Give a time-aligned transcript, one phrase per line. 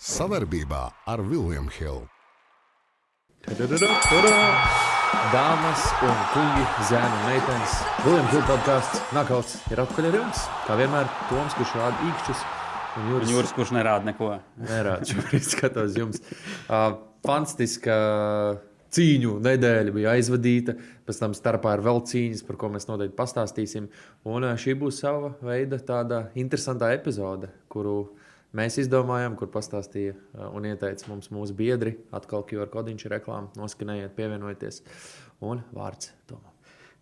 [0.00, 0.78] Savarbībā
[1.12, 2.06] ar Vilniņu Hildu.
[5.34, 7.74] Dāmas un kungi, zēni un meitenes,
[8.06, 10.46] Vilniņš Hilda podkāsts Nakauts ir atpakaļ ar jums.
[10.64, 12.44] Kā vienmēr, Toms, kurš rāda īkšķus,
[12.96, 14.30] un Un Jūras, kurš nerāda neko.
[14.70, 16.24] nerāda šobrīd skatos jums.
[16.64, 16.96] Uh,
[17.26, 17.98] fantastiska
[18.96, 23.92] cīņu nedēļa bija aizvadīta, pēc tam starpā ir vēl cīņas, par ko mēs noteikti pastāstīsim.
[24.24, 27.98] Un uh, šī būs sava veida tāda interesanta epizode, kuru
[28.56, 31.96] mēs izdomājām, kur pastāstīja uh, un ieteica mums mūsu biedri.
[32.16, 34.82] Atkal QR kodiņš ir reklāma, noskanējiet, pievienojieties.
[35.46, 36.50] Un vārds Tomam.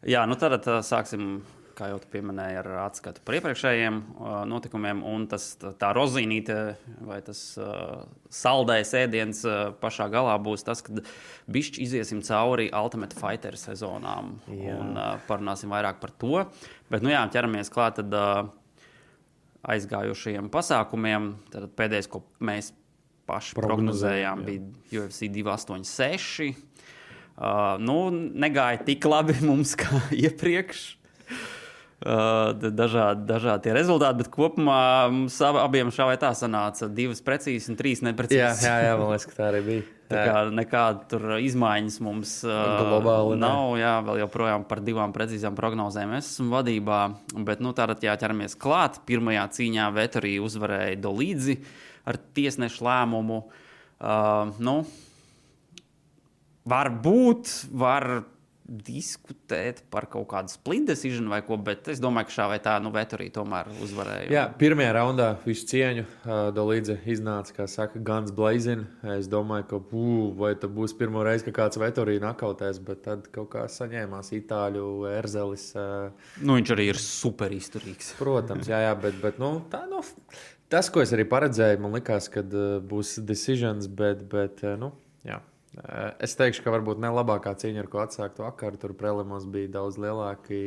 [0.06, 1.40] Jā, nu tad uh, sāksim,
[1.78, 5.00] kā jau tu pieminēji, ar atskatu par iepriekšējiem uh, notikumiem.
[5.06, 6.58] Un tas, tā, rozīnīte
[7.06, 8.04] vai tas uh,
[8.34, 11.02] saldais ēdiens uh, pašā galā būs tas, kad
[11.50, 14.36] bišķi iziesim cauri Ultimate Fighter sezonām.
[14.50, 14.78] Jā.
[14.78, 16.46] Un uh, parunāsim vairāk par to.
[16.92, 17.98] Bet, nu jā, ķeramies klāt.
[17.98, 18.48] Tad, uh,
[19.66, 21.32] aizgājušajiem pasākumiem.
[21.52, 22.72] Tad pēdējais, ko mēs
[23.28, 24.46] paši Prognozējām, jā.
[24.46, 26.54] bija UFC 286.
[27.38, 30.94] Uh, nu, negāja tik labi mums kā iepriekš.
[31.98, 34.78] Uh, dažādi, dažādi rezultāti, bet kopumā
[35.10, 38.60] mums ab- abiem šā vai tā sanāca divas precīzas un trīs Jā, neprecīzas.
[38.62, 39.86] jā, jā, man liekas, ka tā arī bija.
[40.08, 43.42] Tā kā nekāda izmaiņas mums uh, Globāli ne.
[43.44, 43.74] nav.
[43.80, 47.00] Jā, vēl joprojām par divām precīzām prognozēm es esmu vadībā.
[47.36, 49.02] Bet, nu, tātad, jā, ķeramies klāt.
[49.08, 51.58] Pirmajā cīņā Vetorija uzvarēja Dolīdzi
[52.08, 53.42] ar tiesnešu lēmumu.
[53.98, 54.78] Uh, nu,
[56.68, 58.08] varbūt var
[58.68, 62.74] diskutēt par kaut kādu split decision vai ko, bet es domāju, ka šā vai tā,
[62.84, 64.28] nu, Vetorija tomēr uzvarēja.
[64.34, 68.84] Jā, pirmajā raundā visu cieņu uh, Dolīdze iznāca, kā saka, Guns Blazing.
[69.16, 70.04] Es domāju, ka bū,
[70.36, 74.86] vai tas būs pirmo reizi, ka kāds veterīns nakautēs, bet tad kaut kā saņēmās itāļu
[75.16, 75.70] erzelis.
[75.72, 76.12] Uh,
[76.44, 78.12] Nu, viņš arī ir super izturīgs.
[78.20, 80.04] protams, jā, jā, bet, bet nu, tā, nu,
[80.68, 84.92] tas, ko es arī paredzēju, man likās, ka uh, būs decisions, bet, bet uh, nu,
[85.24, 85.40] jā.
[85.76, 88.74] Uh, Es teikšu, ka varbūt ne labākā cīņa, ar ko atsākt vakar.
[88.80, 90.58] Tur prelimos bija daudz lielāki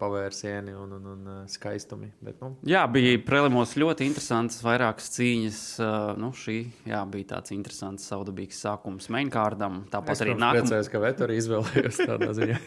[0.00, 2.10] pavērsieni un, un, un uh, skaistumi.
[2.24, 5.60] Bet, nu, Jā, bija prelimos ļoti interesants, vairākas cīņas.
[5.80, 6.58] Uh, nu, šī
[6.90, 9.84] jā, bija tāds interesants, saudabīgs sākums mainkārdam.
[9.92, 10.64] Tāpat Es arī nākamā.
[10.66, 12.58] priecājos, ka Vetori izvēlējos tādā ziņā.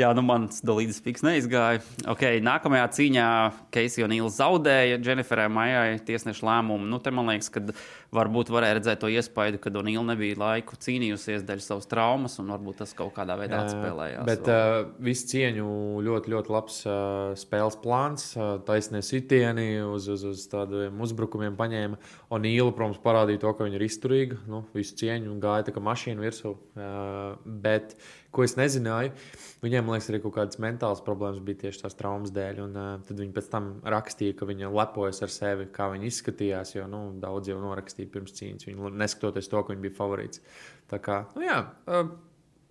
[0.00, 1.82] Jā, nu mans dalīdzes piks neizgāja.
[2.08, 3.26] Okay, nākamajā cīņā
[3.74, 6.88] Keisija un Ilza zaudēja Dženiferai Maijai tiesneša lēmumu.
[6.88, 7.60] Nu, te man liekas, ka
[8.16, 12.82] varbūt varēja redzēt to iespēju, ka Donīla nebija laiku cīnījusies dēļ savas traumas, un varbūt
[12.82, 14.24] tas kaut kādā veidā atspēlējās.
[14.28, 15.66] Bet uh, visu cieņu
[16.06, 18.28] ļoti, ļoti labs uh, spēles plāns.
[18.36, 22.00] Uh, taisnē sitieni uz, uz, uz tādiem uzbrukumiem paņēma.
[22.32, 24.40] Un Īla, protams, parādīja to, ka viņa ir izturīga.
[24.50, 26.54] Nu, visu cieņu un gāja tā kā mašīna virsū.
[26.76, 27.96] Uh, bet,
[28.32, 29.12] ko es nezināju,
[29.62, 32.60] viņiem, man liekas, arī kaut kādas mentālas problēmas bija tieši tās traumas dēļ.
[32.64, 36.74] Un, uh, tad viņi pēc tam rakstīja, ka viņa lepojas ar sevi, kā viņa izskatījās.
[36.78, 40.42] Jo nu, daudz jau norakstīja pirms cīņas, viņa, neskatoties to, ka viņa bija favorīts.
[40.90, 42.14] Tā kā, nu jā, uh,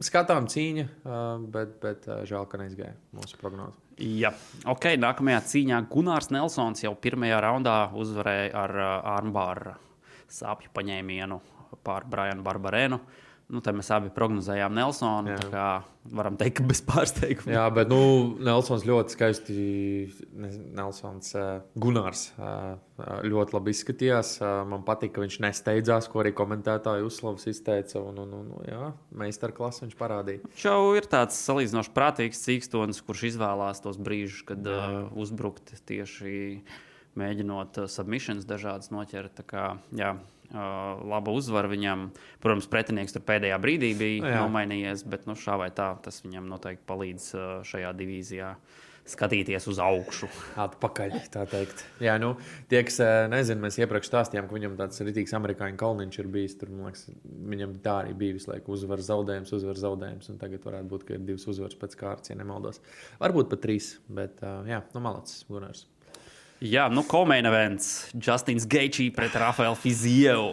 [0.02, 3.78] skatām cīņa, uh, bet, bet uh, žēl, ka neizgāja mūsu prognoze.
[4.02, 4.32] Jā,
[4.66, 4.96] ok.
[4.98, 9.76] Nākamajā cīņā Gunārs Nelsons jau pirmajā raundā uzvarēja ar uh, armbāra
[10.32, 11.38] sāpju paņēmienu
[11.86, 13.00] pār Brianu Barbarēnu.
[13.52, 15.34] Nu, te mēs abi prognozējām Nelsonu.
[15.34, 15.40] Jā.
[15.42, 15.66] tā kā
[16.10, 17.52] Varam teikt, ka bez pārsteiguma.
[17.54, 17.98] Jā, bet nu,
[18.42, 19.56] Nelsons ļoti skaisti,
[20.34, 22.80] ne- Nelsons, uh, Gunārs uh,
[23.22, 24.32] ļoti labi izskatījās.
[24.42, 28.02] Uh, man patīk, ka viņš nesteidzās, ko arī komentētāji uzslavas izteica.
[28.02, 28.90] Un, un, un, jā,
[29.22, 30.42] meistarklases viņš parādīja.
[30.48, 36.64] Viņš jau ir tāds salīdzinoši prātīgs cīkstonis, kurš izvēlās tos brīžus, kad uh, uzbrukt tieši
[37.20, 39.38] mēģinot submissions dažādas noķert.
[39.38, 40.16] Tā kā, jā,
[40.52, 42.10] laba uzvara viņam.
[42.44, 44.44] Protams, pretinieks tur pēdējā brīdī bija jā.
[44.44, 47.28] nomainījies, bet nu, šā vai tā tas viņam noteikti palīdz
[47.68, 48.56] šajā divīzijā
[49.12, 50.30] skatīties uz augšu.
[50.62, 51.84] Atpakaļ, tā teikt.
[52.04, 52.34] Jā, nu,
[52.72, 53.00] tie, kas
[53.32, 56.58] nezina, mēs iepriekš stāstījām, ka viņam tāds rītīgs amerikāņu kalniņš ir bijis.
[56.62, 57.08] Tur, liekas,
[57.54, 60.30] viņam tā arī bija visu laiku uzvaras zaudējums, uzvaras zaudējums.
[60.34, 62.82] Un tagad varētu būt, ka ir divas uzvaras pēc kārtas, ja nemaldos.
[63.22, 65.88] Varbūt pat trīs, bet jā, nu, malacis, Gunārs.
[66.62, 67.88] Jā, nu, komēna events.
[68.14, 70.52] Justins Geičī pret Rafaelu Fizievu.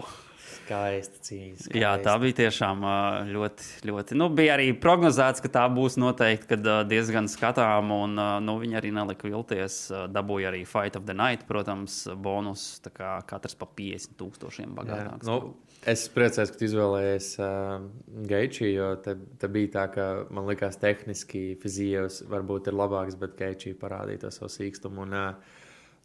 [0.48, 1.66] Skaisti cīņas.
[1.77, 2.86] Jā, tā bija tiešām
[3.28, 4.16] ļoti, ļoti.
[4.16, 8.92] Nu, bija arī prognozēts, ka tā būs noteikti kad, diezgan skatām, un nu, viņi arī
[8.97, 9.77] nelika vilties.
[10.12, 12.78] Dabūja arī Fight of the Night, protams, bonus.
[12.84, 15.28] tā kā Katrs pa 50 tūkstošiem Jā, bagātāks.
[15.28, 15.38] nu,
[15.84, 17.84] es priecājos, ka tu izvēlējies uh,
[18.33, 23.36] Geičī, jo te, te bija tā, ka man liekas, tehniski Fizijos varbūt ir labāks, bet
[23.41, 25.04] Geičī parādīja to savu sīkstumu.
[25.04, 25.56] Un, uh,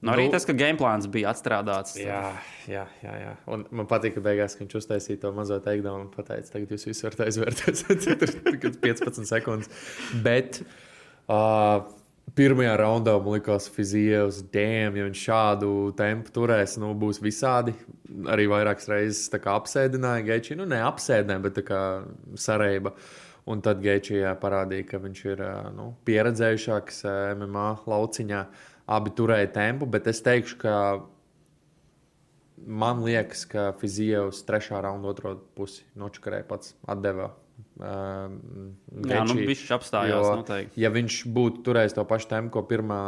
[0.04, 1.96] Nu, arī tas, ka gameplāns bija atstrādāts.
[2.02, 2.34] Jā,
[2.68, 3.34] jā, jā, jā.
[3.56, 6.90] Un man patīk, ka beigās ka viņš uztaisīja to mazo teikdaunu un pateica, tagad jūs
[6.90, 7.86] visi varat aizvērties.
[8.04, 9.72] Tur ir tikai 15 sekundes.
[10.26, 10.60] Bet
[11.32, 11.86] uh,
[12.34, 17.76] Pirmajā raundā man likās, ka Fizijos dēmon, ja viņš šādu tempu turēs, nu, būs visādi.
[18.32, 20.58] Arī vairākas reizes apsēdināja Gečiju.
[20.64, 21.60] Nu, ne apsēdināja, bet
[22.42, 22.96] sarēba.
[23.46, 25.44] Un tad Gečijā parādīja, ka viņš ir
[25.76, 27.04] nu, pieredzējušāks
[27.38, 28.42] MMA lauciņā.
[28.88, 30.74] Abi turēja tempu, bet es teikšu, ka
[32.68, 37.32] man liekas, ka Fizijos trešā raunda otro pusi nočakarēja pats atdeva
[37.74, 38.30] Uh,
[39.10, 40.14] Jā, nu, viņš apstājās.
[40.14, 40.78] Jo, noteikti.
[40.78, 43.00] ja viņš būtu turējis to pašu tempu, ko pirmā,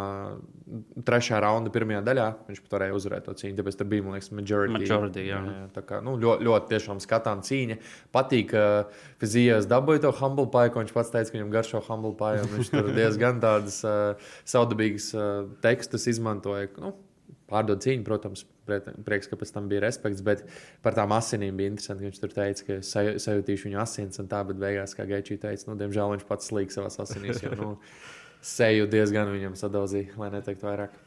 [1.05, 3.59] trešā raunda pirmajā daļā, viņš pat varēja uzvarēt to cīņu.
[3.59, 4.73] Tāpēc tur bija, man liekas, majority.
[4.73, 5.43] majority jā.
[5.45, 7.77] Jā, tā kā nu, ļoti, ļoti tiešām skatām cīņa.
[8.15, 8.65] Patīk, ka
[9.21, 12.33] Fizijas dabūja to humble pie, ko viņš pats teica, ka viņam garšo humble pie.
[12.57, 15.27] Viņš tur diezgan tādas uh, saudabīgas uh,
[15.61, 16.73] tekstus izmantoja.
[16.81, 16.95] Nu,
[17.51, 20.43] pārdod cīņu, protams, prieks, ka pēc tam bija respekts, bet
[20.85, 22.07] par tām asinīm bija interesanti.
[22.07, 25.69] Viņš tur teica, ka saj, sajūtīšu viņu asins un tā, bet beigās, kā Gaičī teica,
[25.69, 27.71] nu, diemžēl viņš pats slīd savās asinīs, jo nu,
[28.55, 30.97] seju diezgan viņam sadauzīja, lai neteiktu vairāk.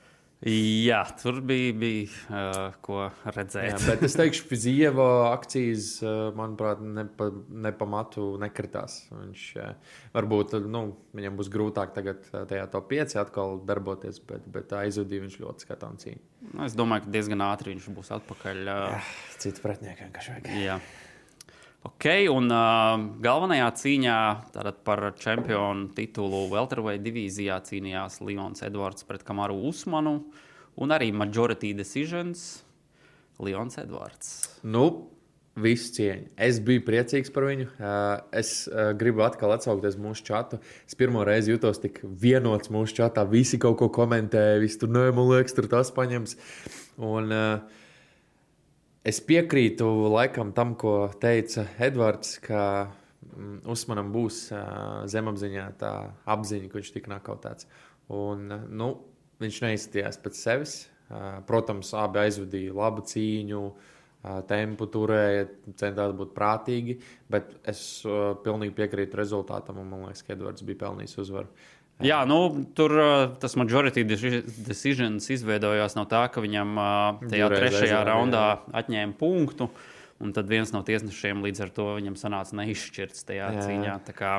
[0.46, 3.72] Jā, tur bija, bija uh, ko redzēt.
[3.72, 7.26] Jā, bet es teikšu, ka Zieva akcijas, uh, manuprāt, nepa,
[7.66, 9.00] nepamatu nekritās.
[9.10, 10.84] Viņš uh, varbūt nu,
[11.18, 15.66] viņam būs grūtāk tagad uh, tajā top 5 atkal darboties, bet, bet aizvadīja viņš ļoti
[15.66, 16.22] skatām cīņu.
[16.52, 18.62] Nu, es domāju, ka diezgan ātri viņš būs atpakaļ.
[18.62, 19.02] Uh, jā,
[19.42, 20.50] cits pretinieks vienkārši vajag.
[20.62, 20.78] Jā.
[21.86, 24.16] Ok, un uh, galvenajā cīņā
[24.82, 30.16] par čempionu titulu Welterweight divīzijā cīnījās Leons Edvards pret Kamaru Usmanu
[30.74, 32.64] un arī Majority Decisions
[33.38, 34.34] Leons Edvards.
[34.66, 34.88] Nu,
[35.58, 36.28] Visu cieņu.
[36.38, 37.64] Es biju priecīgs par viņu.
[38.36, 38.52] Es
[39.00, 40.60] gribu atkal atsaukties mūsu čatu.
[40.86, 43.24] Es pirmo reizi jutos tik vienots mūsu čatā.
[43.26, 46.36] Visi kaut ko komentēja, visi tur nē, man liekas, tur tas paņems.
[47.02, 47.82] Un, uh,
[49.08, 52.62] Es piekrītu laikam tam, ko teica Edvards, ka
[53.24, 54.48] mm, Usmanam būs
[55.08, 55.92] zemapziņā tā
[56.28, 57.68] apziņa, ka viņš tika nakautēts.
[58.12, 58.88] Un, nu,
[59.40, 60.74] viņš neizskatījās pēc sevis.
[61.48, 63.62] Protams, abi aizvadīja labu cīņu,
[64.50, 65.46] tempu turēja,
[65.80, 66.98] centās būt prātīgi,
[67.32, 67.80] bet es
[68.44, 71.48] pilnīgi piekrītu rezultātam, man liekas, ka Edvards bija pelnījis uzvaru.
[72.04, 72.94] Jā, nu, tur
[73.42, 76.76] tas majority decisions izveidojās no tā, ka viņam
[77.24, 78.58] tajā Durēs trešajā raundā jā.
[78.82, 79.70] atņēma punktu.
[80.18, 83.66] Un tad viens no tiesnešiem līdz ar to viņam sanāca neizšķirts tajā jā.
[83.66, 83.92] cīņā.
[84.08, 84.32] Tā kā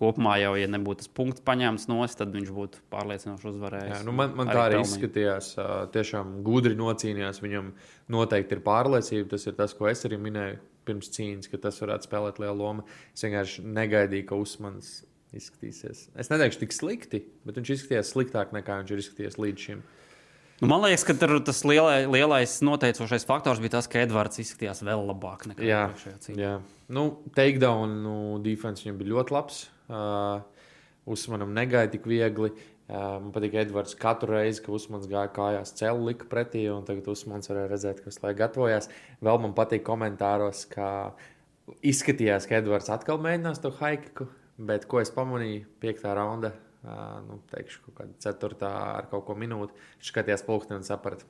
[0.00, 3.92] kopumā jau, ja nebūtu tas punkts paņemts no stūra, tad viņš būtu pārliecinoši uzvarējis.
[3.92, 5.52] Jā, nu man, man tā arī izskatījās.
[5.92, 7.42] Tiešām gudri nocīnījās.
[7.44, 7.74] Viņam
[8.12, 9.28] noteikti ir pārliecība.
[9.34, 12.88] Tas ir tas, ko es arī minēju pirms cīņas, ka tas varētu spēlēt lielu lomu.
[13.12, 14.94] Es vienkārši negaidīju, ka Usmans
[15.36, 16.08] izskatīsies.
[16.18, 19.82] Es neteikšu tik slikti, bet viņš izskatījās sliktāk nekā viņš ir izskatījies līdz šim.
[20.60, 25.06] Nu, man liekas, ka tas lielai, lielais noteicošais faktors bija tas, ka Edvards izskatījās vēl
[25.08, 25.86] labāk nekā jā,
[26.36, 26.58] jā.
[26.92, 27.04] Nu,
[27.36, 29.62] takedown nu, defense viņam bija ļoti labs.
[29.88, 30.42] Uh,
[31.10, 32.50] Uzmanam negaidīja tik viegli.
[32.90, 36.84] Uh, man patīk, ka Edvards katru reizi, kad Usmans gāja kājās, cēlā lika pretī, un
[36.84, 38.90] tagad Usmans varēja redzēt, kas lai gatavojas.
[39.24, 40.90] Vēl man patīk komentāros, ka
[41.86, 44.28] izskatījās, ka Edvards atkal mēģinās to haiku
[44.60, 46.52] Bet ko es pamanīju, piektā raunda,
[46.84, 49.76] uh, nu, teikšu, kaut kāda ceturtā ar kaut ko minūti.
[50.00, 51.24] Viņš skatījās pulksteni un saprata,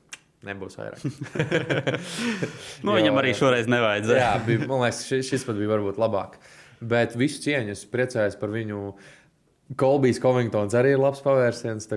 [0.47, 1.05] nebūs vairāk.
[2.83, 4.25] nu, jo, viņam arī šoreiz nevajadzēja.
[4.25, 6.37] jā, bija, man liekas, šis, šis pat bija varbūt labāk.
[6.81, 8.91] Bet visu cieņu es priecājos par viņu.
[9.77, 11.87] Kolbijs Covingtons arī ir labs pavērsiens.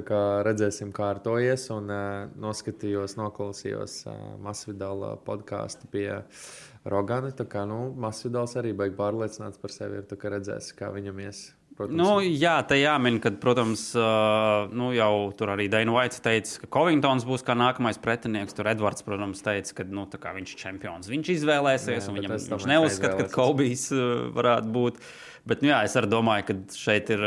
[0.47, 1.67] Redzēsim, kā ar to ies.
[1.75, 6.47] Un, uh, noskatījos, noklausījos uh, Masvidāla podkāstu pie uh,
[6.87, 7.33] Rogani.
[7.35, 10.03] Tā kā nu, Masvidāls arī beigas pārliecināts par sevi.
[10.03, 11.45] Ir, kā redzēs, kā viņam ies.
[11.75, 11.99] Protams.
[11.99, 16.71] Nu, jā, tā jāmin, ka, protams, uh, nu, jau tur arī Daina Vaits teica, ka
[16.77, 18.55] Covingtons būs kā nākamais pretinieks.
[18.55, 21.11] Tur Edvards, protams, teica, ka nu, viņš ir čempions.
[21.11, 25.03] Viņš izvēlēsies, jā, un viņam, viņš neuzskata, ka Kobijs uh, varētu būt.
[25.45, 27.23] Bet nu, jā, es arī domāju, ka šeit ir,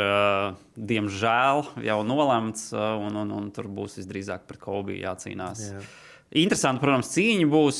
[0.89, 5.63] diemžēl, jau nolemts, un, un, un tur būs visdrīzāk pret Kobiju jācīnās.
[5.69, 5.81] Jā.
[6.35, 7.77] Interesanti, protams, cīņa būs,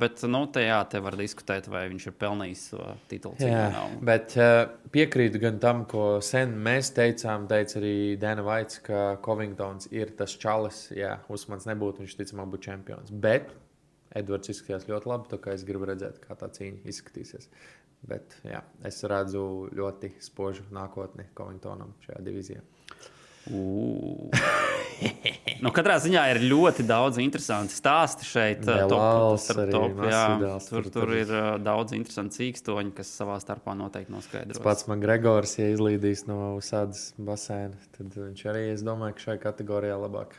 [0.00, 2.62] bet nu, te, jā, te var diskutēt, vai viņš ir pelnījis
[3.10, 3.36] titulu.
[3.42, 3.98] Jā, nav.
[4.08, 4.36] bet
[4.94, 10.38] piekrītu gan tam, ko sen mēs teicām, teica arī Dana Vaits, ka Covingtons ir tas
[10.40, 10.86] čalis.
[10.96, 13.12] Jā, Usmans nebūtu, viņš ticamāk būtu čempions.
[13.12, 13.52] Bet
[14.16, 17.48] Edvards izskatījās ļoti labi, tā kā es gribu redzēt, kā tā cīņa izskatīsies.
[18.08, 22.64] Bet jā, es redzu ļoti spožu nākotni Covingtonam šajā divīzijā
[25.62, 28.62] nu, katrā ziņā ir ļoti daudz interesantu stāstu šeit.
[28.66, 29.40] Top,
[29.72, 34.58] top, jā, tur, tur ir uh, daudz interesantu cīkstoņu, kas savā starpā noteikti noskaidros.
[34.58, 39.26] Tas pats man Gregors, ja izlīdīs no Usādas basēna, tad viņš arī, es domāju, ka
[39.30, 40.38] šai kategorijā labāk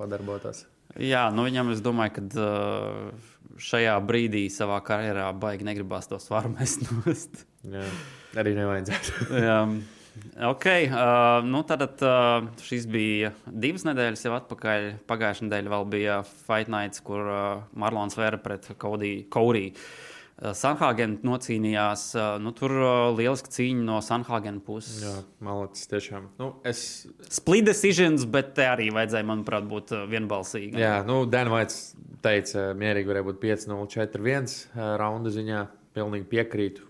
[0.00, 0.66] padarbotos.
[0.98, 3.30] Jā, nu viņam es domāju, ka uh,
[3.60, 7.44] šajā brīdī savā karjerā baigi negribās to svaru mest nost.
[7.62, 7.86] Jā,
[8.40, 9.30] arī nevajadzētu.
[9.48, 9.58] jā.
[10.50, 14.88] Ok, uh, nu tad uh, šis bija divas nedēļas jau atpakaļ.
[15.08, 19.76] Pagājušā nedēļa vēl bija Fight Nights, kur uh, Marlons Vēra pret Kaudiju.
[20.40, 22.04] Uh, Sanhāgena nocīnījās.
[22.16, 25.02] Uh, nu, tur uh, lieliski cīņa no Sanhāgena puses.
[25.04, 25.12] Jā,
[25.44, 26.30] malacis tiešām.
[26.40, 27.04] Nu, es...
[27.28, 30.80] Split decisions, bet te arī vajadzēja, manuprāt, būt vienbalsīgam.
[30.80, 31.90] Jā, nu, Denvaits
[32.24, 34.56] teica, mierīgi varēja būt 5-0, 4-1
[35.00, 35.66] raunda ziņā.
[35.90, 36.84] Pilnīgi piekrītu.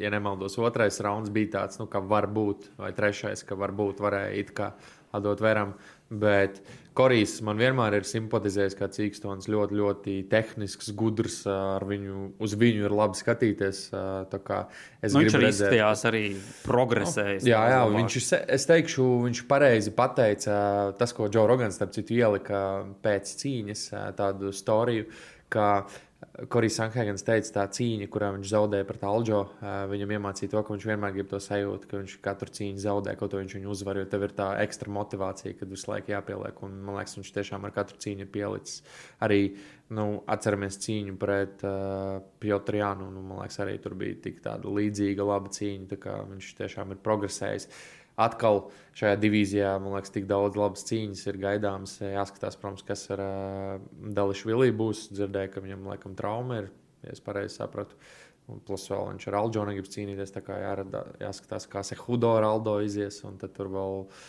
[0.00, 4.32] Ja nemaldos, otrais rauns bija tāds, nu, ka var būt, vai trešais, ka varbūt varēja
[4.42, 4.72] it kā
[5.14, 5.76] atdot veram.
[6.10, 6.58] Bet
[6.98, 11.36] Korijs man vienmēr ir simpatizējis kā cīkstons, ļoti, ļoti tehnisks, gudrs.
[11.86, 13.82] Viņu, uz viņu ir labi skatīties.
[13.94, 16.24] Es nu, viņš arī izskatījās, arī
[16.66, 17.46] progresējis.
[17.46, 18.18] Jā, jā viņš,
[18.58, 20.58] es teikšu, viņš pareizi pateica
[20.98, 22.60] tas, ko Džo Rogans, starp citu, ielika
[23.06, 23.86] pēc cīņas
[24.18, 25.06] tādu storiju,
[25.50, 25.70] ka
[26.52, 29.40] Korijs Sankhēgens teica, tā cīņa, kurā viņš zaudēja pret Alģo,
[29.88, 33.32] viņam iemācīja to, ka viņš vienmēr grib to sajūtu, ka viņš katru cīņu zaudē, kaut
[33.32, 36.60] ko viņš viņu uzvar, jo tev ir tā ekstra motivācija, kad visu laiku jāpieliek.
[36.66, 38.82] Un, man liekas, viņš tiešām ar katru cīņu ir pielicis.
[39.24, 39.40] Arī
[39.96, 43.08] nu, atceramies cīņu pret uh, Piotru Jānu.
[43.14, 46.02] Nu, man liekas, arī tur bija tik tāda līdzīga, laba cīņa.
[46.34, 47.68] Viņš tiešām ir progresējis.
[47.70, 48.64] Uh, atkal
[48.98, 51.98] šajā divīzijā, man liekas, tik daudz labas cīņas ir gaidāmas.
[52.02, 53.84] Jāskatās, protams, kas ar uh,
[54.16, 55.08] Dališvili būs.
[55.14, 56.72] Dzirdēju, ka viņam laikam trauma ir,
[57.06, 57.98] ja es pareizi sapratu.
[58.50, 60.32] Un plus vēl viņš ar Aldo negrib cīnīties.
[60.34, 63.20] Tā kā jārada, jāskatās, kā Sehudo ar Aldo izies.
[63.28, 64.24] Un tad tur vēl uh,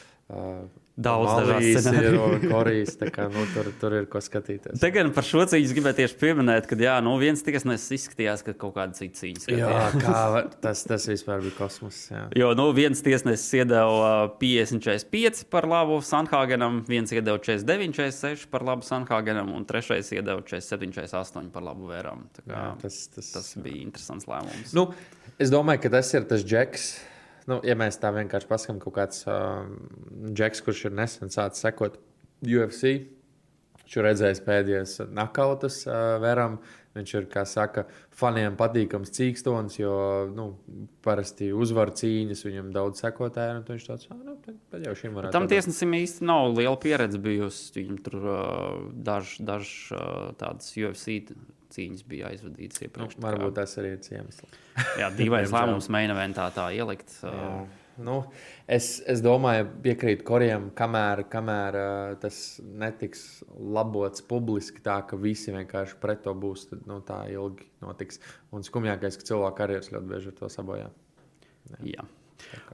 [1.01, 1.85] Daudz dažādas
[2.19, 2.97] un Korejas.
[3.15, 4.75] Kā, nu, tur, tur ir ko skatīties.
[4.81, 8.53] Te gan par šo cīņu gribēju tieši pieminēt, ka jā, nu, viens tiesnesis izskatījās, ka
[8.59, 9.43] kaut kāda cita cīņa.
[9.45, 9.71] Skatījās.
[9.71, 12.01] Jā, kā tas, tas vispār bija kosmos.
[12.11, 12.25] Jā.
[12.37, 19.53] Jo nu, viens tiesnesis iedeva 50-45 par labu Sanhāgenam, viens iedeva 49-46 par labu Sanhāgenam,
[19.55, 22.27] un trešais iedeva 47-48 par labu Vēram.
[22.43, 24.75] Jā, tas, tas, tas bija interesants lēmums.
[24.77, 24.89] Nu,
[25.41, 26.91] es domāju, ka tas ir tas džeks
[27.49, 29.65] nu, ja mēs tā vienkārši paskatāmies, kaut kāds uh,
[30.29, 31.97] džeks, kurš ir nesen sācis sekot
[32.41, 32.97] UFC,
[33.81, 36.61] viņš ir redzējis pēdējos nakautus uh, veram.
[36.91, 37.85] Viņš ir, kā saka,
[38.19, 39.93] faniem patīkams cīkstons, jo
[40.35, 40.49] nu,
[41.05, 43.61] parasti uzvar cīņas, viņam daudz sekotāju.
[43.69, 45.31] Viņš tāds- nu, tad jau šim varētu.
[45.31, 47.71] Tam tiesnesim īsti nav liela pieredze bijusi.
[47.77, 51.21] Viņam tur uh, dažs daž, uh, tādas UFC
[51.75, 53.17] cīņas bija aizvadītas iepriekš.
[53.17, 54.57] Nu, varbūt tas arī ir iemesls.
[55.01, 57.13] Jā, dīvains lēmums mēģināt tā ielikt.
[57.25, 57.53] Jā.
[58.01, 58.15] Nu,
[58.71, 65.53] es, es domāju, piekrītu Korijam, kamēr, kamēr uh, tas netiks labots publiski, tā ka visi
[65.53, 68.21] vienkārši pret to būs, tad nu, tā ilgi notiks.
[68.55, 70.89] Un skumjākais, ka cilvēku karjeras ļoti bieži ar to sabojā.
[71.71, 71.81] Jā.
[71.93, 72.07] Jā.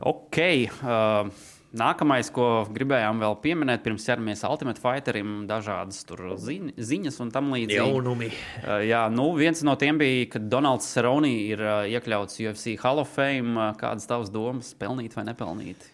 [0.08, 0.39] Ok.
[0.80, 1.34] Uh,
[1.76, 6.06] Nākamais, ko gribējām vēl pieminēt, pirms ķeramies Ultimate Fighterim, dažādas
[6.40, 7.82] ziņ, ziņas un tam līdzīgi.
[7.82, 8.30] Jaunumi.
[8.62, 13.04] Uh, jā, nu, viens no tiem bija, ka Donalds Ceroni ir uh, iekļauts UFC Hall
[13.04, 13.74] of Fame.
[13.82, 15.90] Kādas tavas domas, pelnīt vai nepelnīt?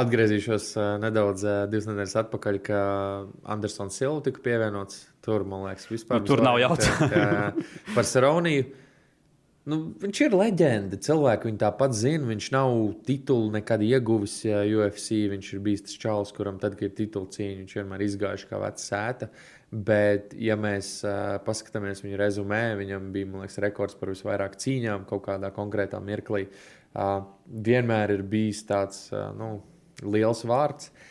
[0.00, 5.04] Atgriezīšos uh, nedaudz uh, divas nedēļas atpakaļ, kad Andersons Silva tika pievienots.
[5.20, 7.66] Tur, man liekas, vispār nu, tur nav jautājumu.
[7.98, 8.70] par Ceroniju.
[9.68, 10.96] Nu, viņš ir leģenda.
[11.04, 12.24] Cilvēki viņu tāpat zina.
[12.30, 12.74] Viņš nav
[13.06, 15.26] titulu nekad ieguvis UFC.
[15.34, 18.60] Viņš ir bijis tas čalis, kuram tad, kad ir titula cīņa, viņš vienmēr izgājuši kā
[18.62, 19.30] veca sēta.
[19.70, 25.26] Bet, ja mēs uh, paskatāmies viņa rezumē, viņam bija liekas, rekords par visvairāk cīņām kaut
[25.28, 26.48] kādā konkrētā mirklī.
[26.90, 29.52] Uh, vienmēr ir bijis tāds uh, nu,
[30.02, 30.90] liels vārds.
[30.90, 31.09] Uh,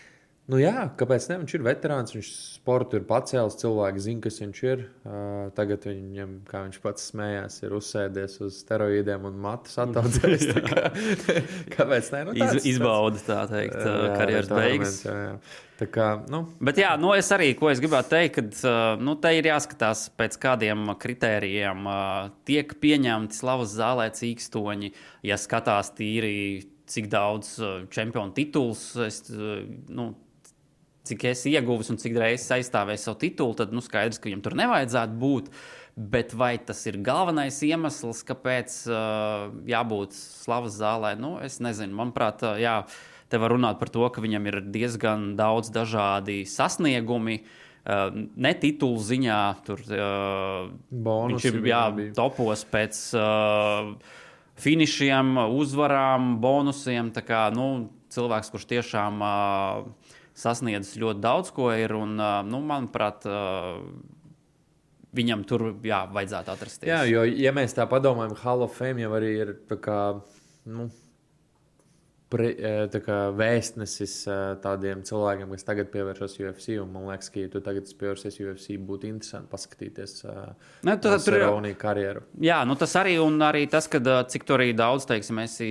[0.49, 1.35] Nu, jā, kāpēc ne?
[1.43, 4.79] Viņš ir veterāns, viņš sportu ir pacēlis, cilvēki zina, kas viņš ir.
[5.05, 10.47] Uh, tagad viņam, kā viņš pats smējās, ir uzsēdies uz steroīdiem un matus attaudzējis.
[10.71, 10.87] kā,
[11.75, 12.21] kāpēc ne?
[12.25, 14.95] Nu, tāds, Iz, izbauda tā teikt, jā, karjeras beigas.
[15.05, 15.35] Jā, jā.
[15.79, 16.39] Tā kā, nu.
[16.65, 20.35] Bet jā, nu es arī, ko es gribētu teikt, ka nu, te ir jāskatās pēc
[20.41, 21.85] kādiem kritērijiem.
[22.49, 24.89] Tiek pieņemti slavas zālē cīkstoņi,
[25.29, 27.53] ja skatās tīri, cik daudz
[27.93, 28.81] čempionu tituls.
[29.05, 30.09] Es, nu,
[31.09, 34.57] cik es ieguvis un cik reizes aizstāvēju savu titulu, tad nu, skaidrs, ka viņam tur
[34.59, 35.53] nevajadzētu būt.
[35.99, 41.15] Bet vai tas ir galvenais iemesls, kāpēc uh, jābūt slavas zālē?
[41.19, 41.97] Nu, es nezinu.
[41.97, 42.77] Manuprāt, uh, jā,
[43.27, 47.41] te var runāt par to, ka viņam ir diezgan daudz dažādi sasniegumi.
[47.89, 51.83] Uh, ne titulu ziņā, tur uh, Bonusi viņš ir jā,
[52.15, 53.91] topos pēc uh,
[54.59, 57.11] finišiem, uzvarām, bonusiem.
[57.25, 60.08] Kā, nu, cilvēks, kurš tiešām uh,
[60.39, 61.93] sasniedzis ļoti daudz ko ir.
[61.97, 62.15] Un,
[62.47, 63.27] nu, manuprāt,
[65.15, 66.89] viņam tur jā, vajadzētu atrasties.
[66.89, 69.99] Jā, jo, ja mēs tā padomājam, Hall of Fame jau arī ir kā,
[70.69, 70.89] nu,
[72.29, 76.77] pre, eh, tā kā vēstnesis eh, tādiem cilvēkiem, kas tagad pievēršas UFC.
[76.85, 80.15] Man liekas, ka, ja tu tagad pievērsies UFC, būtu interesanti paskatīties
[80.85, 82.23] ne, tu, tur jau tādu karjeru.
[82.43, 85.69] Jā, nu tas arī, un arī tas, ka cik tur arī daudz, teiksim, esi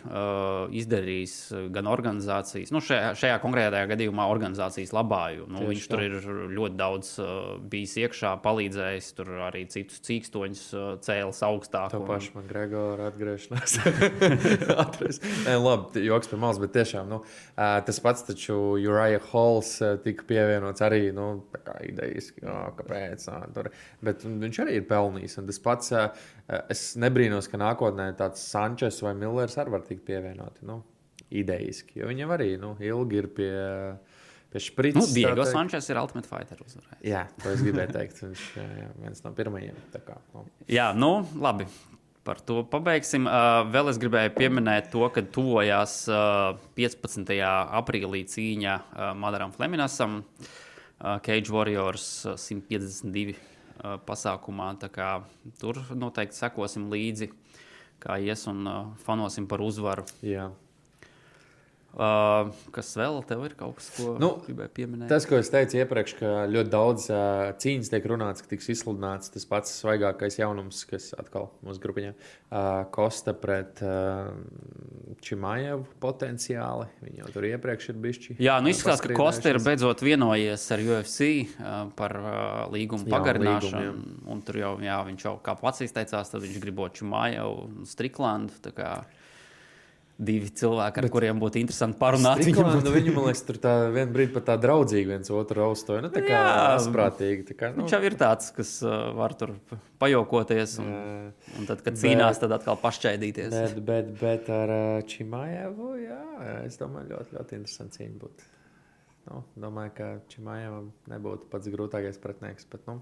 [0.00, 1.34] uh, izdarījis
[1.74, 5.22] gan organizācijas, nu šajā, šajā konkrētajā gadījumā organizācijas labā.
[5.36, 5.94] Jo, nu, viņš tā.
[5.94, 7.30] tur ir ļoti daudz uh,
[7.70, 11.94] bijis iekšā, palīdzējis tur arī citus cīkstoņus uh, cēlis augstāk.
[11.94, 12.08] Tā un...
[12.08, 13.78] paša man Gregora atgriešanās.
[15.66, 17.18] Labi, joks pie malas, bet tiešām nu,
[17.56, 19.72] tas pats, taču Uriah Halls
[20.04, 21.26] tika pievienots arī nu,
[21.86, 23.26] idejiski, jā, kāpēc.
[23.28, 23.70] Jā, tur.
[24.04, 25.38] Bet viņš arī ir pelnījis.
[25.42, 25.92] Un tas pats,
[26.72, 30.66] es nebrīnos, ka nākotnē tāds Sančes vai Millers arī var tikt pievienoti.
[30.68, 30.80] Nu,
[31.30, 33.52] idejiski, jo viņam arī nu, ilgi ir pie.
[34.50, 37.04] Pie šprits, nu, Diego Sančes ir Ultimate Fighter uzvarējis.
[37.06, 38.16] Jā, to es gribēju teikt.
[38.24, 39.76] Viņš ir viens no pirmajiem.
[40.02, 40.42] Kā, nu.
[40.66, 41.68] Jā, nu, labi
[42.24, 43.28] par to pabeigsim.
[43.72, 47.34] Vēl es gribēju pieminēt to, ka tuvojās uh, 15.
[47.80, 48.76] aprīlī cīņa
[49.18, 50.20] Madaram Fleminasam,
[51.00, 54.72] Cage Warriors uh, 152 uh, pasākumā.
[55.60, 57.30] Tur noteikti sekosim līdzi,
[58.00, 58.66] kā ies un
[59.04, 60.06] fanosim par uzvaru.
[60.24, 60.50] Jā.
[61.90, 65.08] Uh, kas vēl tev ir kaut kas, ko nu, gribēju pieminēt?
[65.10, 69.32] Tas, ko es teicu iepriekš, ka ļoti daudz uh, cīņas tiek runāts, ka tiks izsludināts
[69.34, 74.30] tas pats svaigākais jaunums, kas atkal mūsu grupiņā uh, Kosta pret uh,
[75.26, 76.86] Čimājevu potenciāli.
[77.08, 78.36] Viņi jau tur iepriekš ir bijuši.
[78.38, 82.36] Jā, nu izskatās, ka Kosta ir beidzot vienojies ar UFC uh, par uh,
[82.70, 83.82] līgumu jā, pagarināšanu.
[83.82, 84.28] Līgumu, jā.
[84.30, 88.62] Un tur jau, jā, viņš jau kā pats izteicās, tad viņš gribot Čimājevu un Striklandu
[90.20, 92.42] divi cilvēki, ar Bet kuriem būtu interesanti parunāt.
[92.44, 92.84] Viņam, būtu...
[92.84, 96.02] nu, viņi man liekas, tur tā vienā brīdī pat tā draudzīgi viens otru raustoja.
[96.04, 96.40] Nu, tā kā
[96.76, 97.46] asprātīgi.
[97.50, 97.84] Tā kā, nu...
[97.84, 99.54] Viņš jau ir tāds, kas uh, var tur
[100.02, 100.76] pajokoties.
[100.82, 101.52] Un, jā.
[101.60, 103.54] un tad, kad cīnās, bet, tad atkal pašķaidīties.
[103.56, 106.20] Bet, bet, bet ar uh, Čimājevu, jā,
[106.66, 108.50] es domāju, ļoti, ļoti interesanti cīņa būtu.
[109.30, 112.68] Nu, domāju, ka Čimājevam nebūtu pats grūtākais pretinieks.
[112.72, 113.00] Bet, nu,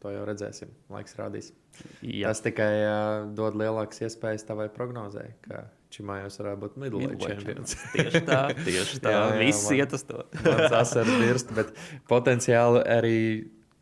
[0.00, 0.70] To jau redzēsim.
[0.88, 1.50] Laiks rādīs.
[2.00, 2.30] Jā.
[2.30, 5.26] Tas tikai uh, dod lielākas iespējas tavai prognozē,
[5.90, 7.74] ka Čimājos varētu būt midlaiks čempions.
[7.94, 9.14] tieši tā, tieši tā.
[9.14, 10.22] jā, jā, Viss iet uz to.
[10.44, 11.74] Mans asars dirst, bet
[12.10, 13.18] potenciāli arī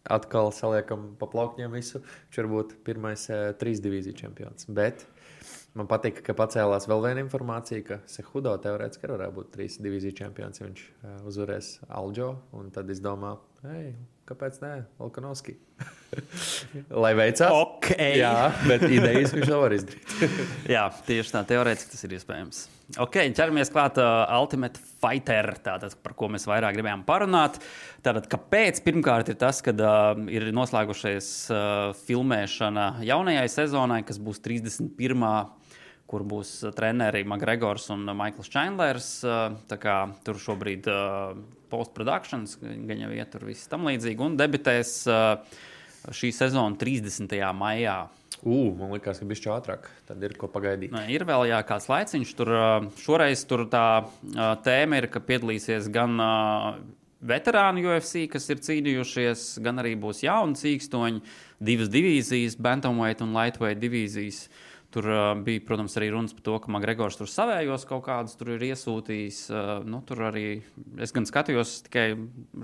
[0.08, 2.00] atkal saliekam pa plaukņiem visu.
[2.00, 4.68] Viņš var būt pirmais uh, trīs divīziju čempions.
[4.72, 5.04] Bet
[5.76, 10.64] man patīk, ka pacēlās vēl viena informācija, ka Sehudo teorētiski varētu būt trīs divīziju čempions.
[10.64, 13.36] Viņš uh, uzvarēs Alģo un tad izdomā,
[13.68, 13.92] hei,
[14.28, 15.54] Kāpēc nē, Volkanovski?
[17.04, 17.52] Lai veicās.
[17.52, 18.18] Okay.
[18.20, 20.14] Jā, bet idejas viņš to var izdarīt.
[20.74, 22.62] Jā, tieši tā, teorētiski tas ir iespējams.
[23.04, 27.60] Ok, ķeramies klāt uh, Ultimate Fighter, tātad, par ko mēs vairāk gribējām parunāt.
[28.04, 28.80] Tātad, kāpēc?
[28.86, 31.60] Pirmkārt, ir tas, ka uh, ir noslēgušies uh,
[32.08, 35.28] filmēšana jaunajai sezonai, kas būs 31
[36.08, 39.08] kur būs treneri Makgregors un Maikls Čainlers.
[40.24, 40.88] Tur šobrīd
[41.68, 44.94] postprodukcijas, gan jau iet tur viss tam līdzīgi, un debitēs
[46.14, 47.34] šī sezona 30.
[47.56, 47.98] maijā.
[48.38, 49.88] Uh, man liekas, ka bija šķiet ātrāk.
[50.06, 50.92] Tad ir ko pagaidīt.
[50.94, 52.36] Nē, ir vēl jā, kāds laiciņš.
[52.38, 52.52] Tur
[53.02, 53.86] šoreiz tur tā
[54.64, 56.14] tēma ir, ka piedalīsies gan
[57.18, 61.24] veterāni UFC, kas ir cīnījušies, gan arī būs jauni cīkstoņi,
[61.58, 64.44] divas divīzijas, Bantamweight un Lightweight divīzijas.
[64.46, 68.38] Uh, Tur uh, bija, protams, arī runas par to, ka Makgregors tur savējos kaut kādus
[68.40, 69.40] ir iesūtījis.
[69.52, 70.44] Uh, nu, tur arī
[71.04, 72.06] es gan skatījos, tikai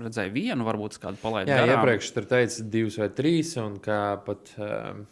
[0.07, 1.53] redzēju vienu, varbūt kādu palaidu.
[1.53, 1.83] Jā, garām.
[1.83, 5.03] iepriekš tur teica divus vai trīs, un kā pat uh,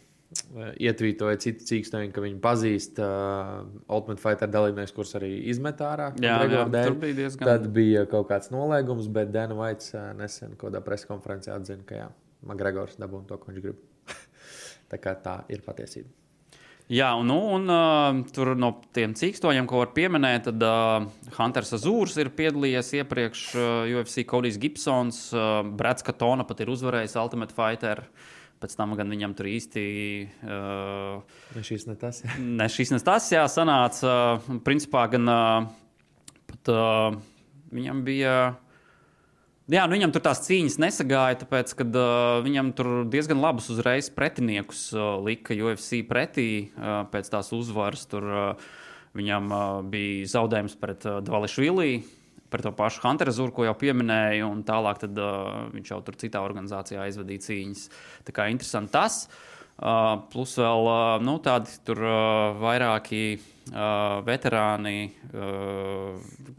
[0.82, 6.10] ietvītoja citi cīkstoņi, ka viņi pazīst uh, Ultimate Fighter dalībnieks, kurus arī izmet ārā.
[6.18, 7.46] Jā, jā tur bija diezgan.
[7.46, 12.10] Tad bija kaut kāds noliegums, bet Dana Vaits uh, nesen kādā preskonferencē atzina, ka jā,
[12.50, 13.80] Makgregors dabūna to, ko viņš grib.
[14.90, 16.10] tā kā tā ir patiesība.
[16.92, 21.06] Jā, un, nu, un uh, tur no tiem cīkstoņiem, ko var pieminēt, tad uh,
[21.38, 27.16] Hunters Azūrs ir piedalījies iepriekš uh, UFC Kodijs Gibsons, uh, Brats Katona pat ir uzvarējis
[27.22, 28.04] Ultimate Fighter.
[28.60, 29.84] Pēc tam gan viņam tur īsti.
[30.44, 32.20] Uh, ne šis ne tas.
[32.24, 32.36] Jā.
[32.60, 34.12] Ne šis ne tas, jā, sanāca.
[34.44, 35.72] Uh, principā gan uh,
[36.52, 37.16] pat, uh,
[37.72, 38.36] viņam bija
[39.64, 44.10] Jā, nu viņam tur tās cīņas nesagāja, tāpēc, ka uh, viņam tur diezgan labus uzreiz
[44.12, 48.02] pretiniekus uh, lika UFC pretī uh, pēc tās uzvaras.
[48.10, 48.66] Tur uh,
[49.16, 51.96] viņam uh, bija zaudējums pret uh, Dvališvili,
[52.52, 56.20] pret to pašu Hunteru Zuru, ko jau pieminēju, un tālāk tad, uh, viņš jau tur
[56.20, 57.88] citā organizācijā aizvadīja cīņas.
[58.28, 59.22] Tā kā interesanti tas.
[59.24, 59.53] Uh,
[60.32, 60.92] plus vēl
[61.24, 62.04] nu, tādi tur
[62.60, 63.24] vairāki
[64.26, 65.08] veterāni,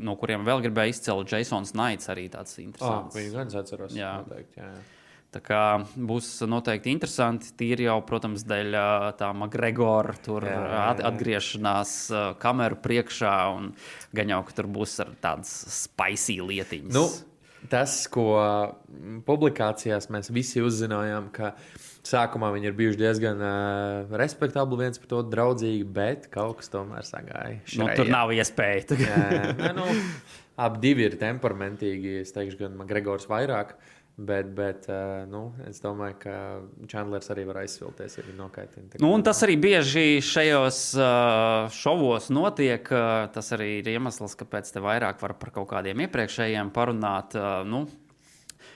[0.02, 3.14] no kuriem vēl gribēju izcelt Jasons Knights, arī tāds interesants.
[3.14, 3.96] Ah, viņu gan atceros.
[3.96, 4.18] Jā.
[4.26, 4.84] Noteikti, jā, jā.
[5.36, 5.62] Tā kā
[6.00, 7.50] būs noteikti interesanti.
[7.60, 8.78] Tīri jau, protams, dēļ
[9.20, 10.84] tā Gregora jā.
[11.10, 11.96] atgriešanās
[12.40, 13.74] kameru priekšā, un
[14.16, 16.96] gan jau, ka tur būs tādas spicy lietiņas.
[16.96, 17.04] Nu,
[17.68, 18.30] tas, ko
[19.28, 21.52] publikācijās mēs visi uzzinājām, ka
[22.10, 27.08] sākumā viņi ir bijuši diezgan uh, respektabli, viens par to draudzīgi, bet kaut kas tomēr
[27.08, 27.60] sagāja.
[27.80, 28.98] Nu, tur nav iespēja.
[29.02, 29.86] Ne, nu,
[30.62, 32.22] abi divi ir temperamentīgi.
[32.24, 33.76] Es teikšu, gan Gregors vairāk.
[34.16, 36.36] Bet, bet uh, nu, es domāju, ka
[36.88, 39.02] Chandlers arī var aizsvilties, ja viņš nokaitina.
[39.04, 42.88] Nu, tas arī bieži šajos uh, šovos notiek.
[42.96, 47.36] Uh, tas arī ir iemesls, kāpēc te vairāk var par kaut kādiem iepriekšējiem parunāt.
[47.36, 47.84] Uh, nu,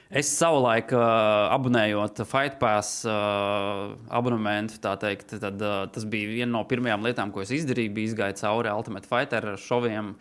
[0.10, 6.64] Es savulaik, uh, abonējot Fight Pass uh, abonementu, teikt, tad, uh, tas bija viena no
[6.66, 7.94] pirmajām lietām, ko es izdarīju.
[7.94, 10.16] Bija izgājis cauri Ultimate Fighter šoviem.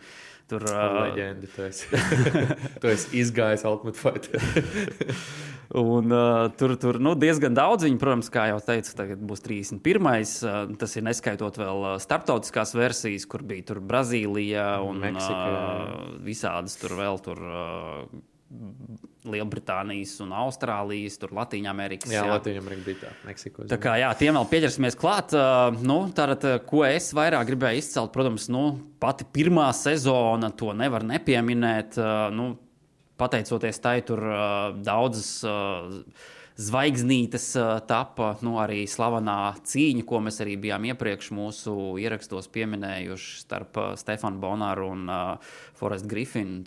[0.49, 1.89] Tur uh, leģenda, tu esi,
[2.81, 4.45] tu esi izgājis Ultimate Fighter.
[5.81, 10.05] Un, uh, tur tur nu, diezgan daudz viņi, protams, kā jau teicu, tagad būs 31.
[10.05, 16.97] Uh, tas ir neskaitot vēl starptautiskās versijas, kur bija Brazīlija un Meksika, uh, visādas tur
[17.01, 17.25] vēl.
[17.25, 18.27] Tur, uh,
[19.29, 22.09] Lielbritānijas un Austrālijas, tur Latvijas Amerikas.
[22.09, 22.31] Jā, jā.
[22.33, 23.67] Latvijas Amerika bija tā, Meksika.
[23.69, 25.35] Tā kā jā, tiem vēl pieķersimies klāt.
[25.37, 28.63] Uh, nu, tātad, ko es vairāk gribēju izcelt, protams, nu,
[29.01, 31.99] pati pirmā sezona, to nevar nepieminēt.
[32.01, 32.49] Uh, nu,
[33.19, 34.41] pateicoties tai, tur uh,
[34.81, 35.31] daudzas.
[35.45, 37.53] Uh, Zvaigznītes
[37.87, 44.41] tapa nu, arī slavenā cīņa, ko mēs arī bijām iepriekš mūsu ierakstos pieminējuši starp Stefanu
[44.43, 46.65] Bonaru un uh, Forestu Griffinu.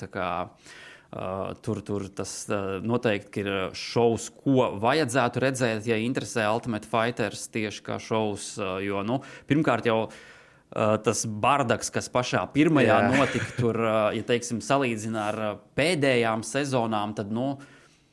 [1.12, 7.50] Uh, tur, tur tas uh, noteikti ir šovs, ko vajadzētu redzēt, ja interesē Ultimate Fighters
[7.52, 8.46] tieši kā šovs.
[8.56, 13.10] Uh, jo, nu, pirmkārt, jau uh, tas bardaks, kas pašā pirmajā Jā.
[13.12, 15.42] notika, tur, uh, ja teiksim, salīdzina ar
[15.76, 17.32] pēdējām sezonām, tad.
[17.32, 17.54] Nu,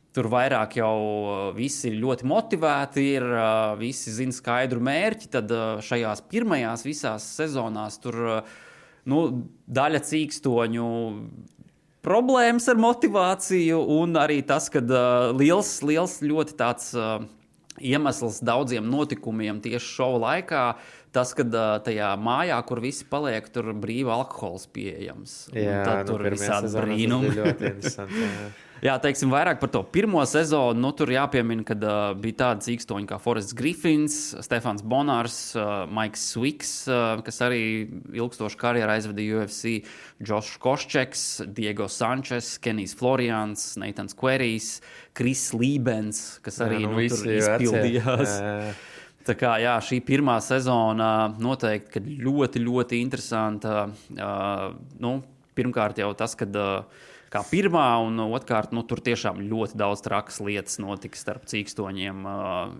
[0.10, 3.26] Tur vairāk jau visi ir ļoti motivēti, ir
[3.78, 5.28] visi zina skaidru mērķi.
[5.36, 5.52] Tad
[5.86, 8.18] šajās pirmajās visās sezonās tur
[9.06, 9.20] nu,
[9.70, 10.88] daļa cīkstoņu
[12.06, 17.20] problēmas ar motivāciju, un arī tas, ka uh, liels, liels, ļoti tāds uh,
[17.80, 20.64] iemesls daudziem notikumiem tieši šova laikā.
[21.16, 21.44] Tas, ka
[21.86, 25.38] tajā mājā, kur visi paliek, tur brīvi alkohols pieejams.
[25.58, 27.32] Jā, tad nu, tur ir visādi brīnumi.
[27.34, 28.26] ļoti interesanti.
[28.28, 28.50] Jā.
[28.80, 30.78] Jā, teiksim, vairāk par to pirmo sezonu.
[30.80, 36.24] Nu, tur jāpiemina, ka uh, bija tādi īkstoņi kā Forests Griffins, Stefans Bonārs, uh, Maiks
[36.32, 37.62] Swiks, uh, kas arī
[38.16, 39.90] ilgstošu karjeru aizvadīja UFC,
[40.24, 41.26] Josh Koščeks,
[41.58, 44.78] Diego Sančes, Kenijs Florians, Neitans Querijs,
[45.18, 48.38] Kris Lībens, kas arī jā, nu, nu, tur izpildījās.
[48.40, 48.78] Jā, jā.
[49.28, 53.84] Tā kā jā, šī pirmā sezona noteikti ļoti, ļoti interesanta.
[54.16, 54.70] Uh,
[55.04, 55.18] nu,
[55.58, 60.40] pirmkārt, jau tas, ka uh, kā pirmā, un otrkārt, nu, tur tiešām ļoti daudz trakas
[60.44, 62.26] lietas notika starp cīkstoņiem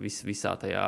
[0.02, 0.88] vis, visā tajā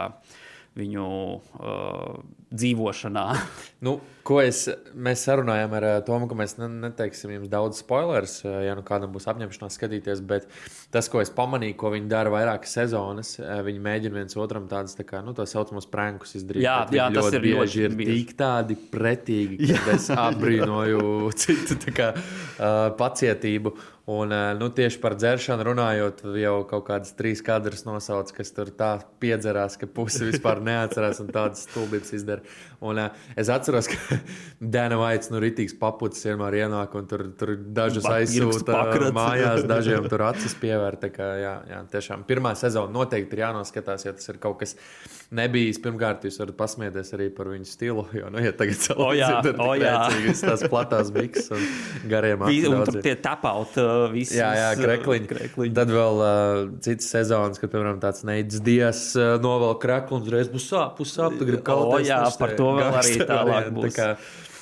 [0.80, 3.26] viņu uh, dzīvošanā.
[3.86, 3.96] nu,
[4.28, 9.14] ko es, mēs sarunājām ar Tomu, ka mēs neteiksim jums daudz spoilers, ja nu kādam
[9.16, 10.48] būs apņemšanās skatīties, bet
[10.94, 15.08] tas, ko es pamanīju, ko viņi dara vairākas sezonas, viņi mēģina viens otram tādus tā
[15.08, 16.66] kā, nu, tā saucamos prankus izdarīt.
[16.68, 18.20] Jā, jā tas ļoti ir bieži ir bieži.
[18.20, 23.76] tik tādi pretīgi, ka es apbrīnoju citu kā, uh, pacietību.
[24.12, 28.96] Un, nu, tieši par dzeršanu runājot, jau kaut kādas trīs kadras nosauc, kas tur tā
[29.22, 32.41] piedzerās, ka pusi vispār neatcerās un tādas stulbības izdara.
[32.82, 33.00] Un,
[33.38, 34.18] es atceros, ka
[34.76, 38.84] Dēna Vaits, nu, rītīgs papucis vienmēr ienāk un tur, tur dažus aizsūta
[39.16, 41.10] mājās, dažiem tur acis pievērt.
[41.12, 44.78] Jā, jā, tiešām pirmā sezona noteikti ir jānoskatās, jo tas ir kaut kas
[45.36, 45.80] nebijis.
[45.82, 48.98] Pirmkārt, jūs varat pasmieties arī par viņu stilu, jo, nu, ja tagad jā,
[49.56, 49.96] oh, jā.
[50.42, 51.66] tās platās biks un
[52.12, 52.44] gariem.
[52.44, 54.38] Un tur tie tapaut uh, visi.
[54.40, 55.32] Jā, jā, krekliņi.
[55.32, 55.74] krekliņi.
[55.80, 60.52] Tad vēl uh, cits sezonas, kad, piemēram, tāds neids dies uh, novēl kreklu un uzreiz
[60.52, 61.98] būs sāp, būs sāp, tu gribi kaut ko.
[61.98, 63.92] Oh, jā, par to vēl arī tālāk būs.
[63.92, 64.16] Tā kā,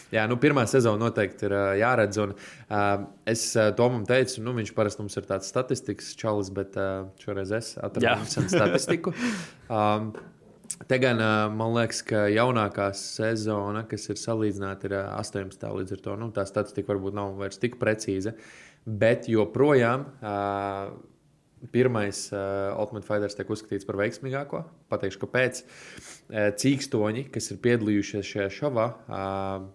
[0.09, 2.17] Jā, nu, pirmā sezona noteikti ir uh, jāredz.
[2.23, 6.73] Un, uh, es uh, Tomam teicu, nu, viņš parasti mums ir tāds statistikas čalis, bet
[6.81, 9.13] uh, šoreiz es atradu statistiku.
[9.69, 10.07] Um,
[10.87, 11.19] Te gan
[11.57, 15.65] man liekas, ka jaunākā sezona, kas ir salīdzināta, ir 18.
[15.75, 18.31] līdz ar to nu, tā statistika varbūt nav vairs tik precīza.
[18.87, 20.93] Bet joprojām uh,
[21.73, 24.63] pirmais uh, Ultimate Fighters tiek uzskatīts par veiksmīgāko.
[24.91, 25.61] Pateikšu, kāpēc.
[25.65, 29.67] Uh, cīkstoņi, kas ir piedalījušies šajā šovā, uh,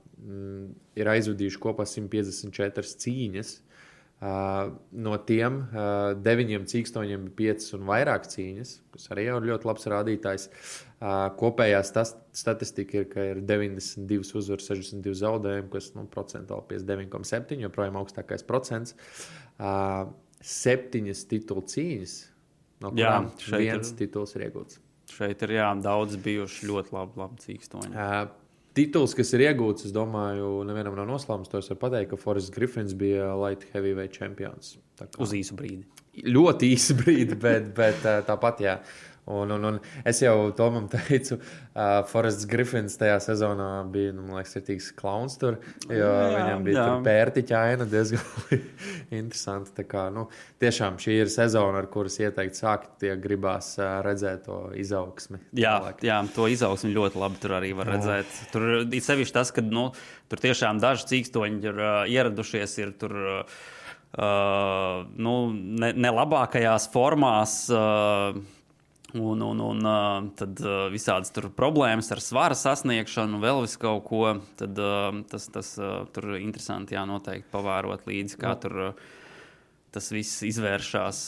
[0.97, 3.55] ir aizvadījuši kopā 154 cīņas.
[4.25, 4.71] Uh,
[5.05, 9.85] no tiem uh, deviņiem cīkstoņiem bija piecas un vairāk cīņas, kas arī ir ļoti labs
[9.93, 10.47] rādītājs.
[11.05, 17.99] Uh, kopējā statistika ir, ka ir 92 uzvaras, 62 zaudējumi, kas nu, procentuāli 59,7, joprojām
[18.01, 18.97] augstākais procents.
[20.45, 22.15] Septiņas titulu cīņas
[22.85, 24.81] no Jā, kurām ir- viens tituls ir iegūts.
[25.15, 27.93] Šeit ir jā, daudz bijuši ļoti labi, labi cīkstoņi.
[27.93, 28.44] Uh,
[28.75, 31.51] Tituls, kas ir iegūts, es domāju, nevienam nav noslēpums.
[31.53, 34.75] To es varu pateikt, ka Forests Griffins bija light heavyweight čempions.
[35.23, 35.85] Uz īsu brīdi.
[36.35, 38.79] ļoti īsu brīdi, bet, bet tāpat, jā.
[39.25, 44.41] Un, un, un es jau Tomam teicu, uh, Forests Griffins tajā sezonā bija, nu, man
[44.41, 45.57] liekas, rītīgs klauns tur,
[45.89, 46.97] jo Jā, viņam bija jā.
[47.07, 48.59] pērtiķa aina diezgan
[49.21, 49.73] interesanti.
[49.79, 50.27] Tā kā, nu,
[50.61, 55.41] tiešām šī ir sezona, ar kuras ieteikt sākt, ja gribās ā, redzēt to izaugsmi.
[55.57, 56.05] Jā, tālāk.
[56.05, 58.43] jā, to izaugsmi ļoti labi tur arī var redzēt.
[58.53, 59.87] Tur ir sevišķi tas, ka nu,
[60.29, 63.17] tur tiešām daži cīkstoņi ir uh, ieradušies, ir tur.
[64.15, 68.37] Uh, nu, ne, ne labākajās formās, uh,
[69.15, 70.61] un, un, un tad
[70.93, 74.25] visādas tur problēmas ar svara sasniegšanu, vēl vis kaut ko.
[74.61, 74.81] Tad
[75.31, 75.75] tas, tas
[76.15, 78.93] tur ir interesanti, jā, noteikti pavērot līdzi, kā tur
[79.95, 81.25] tas viss izvēršas.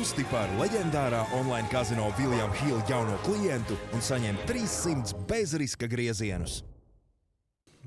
[0.00, 6.62] Kļūsti par leģendārā online kazino Viljama Hila jauno klientu un saņem 300 bezriska griezienus.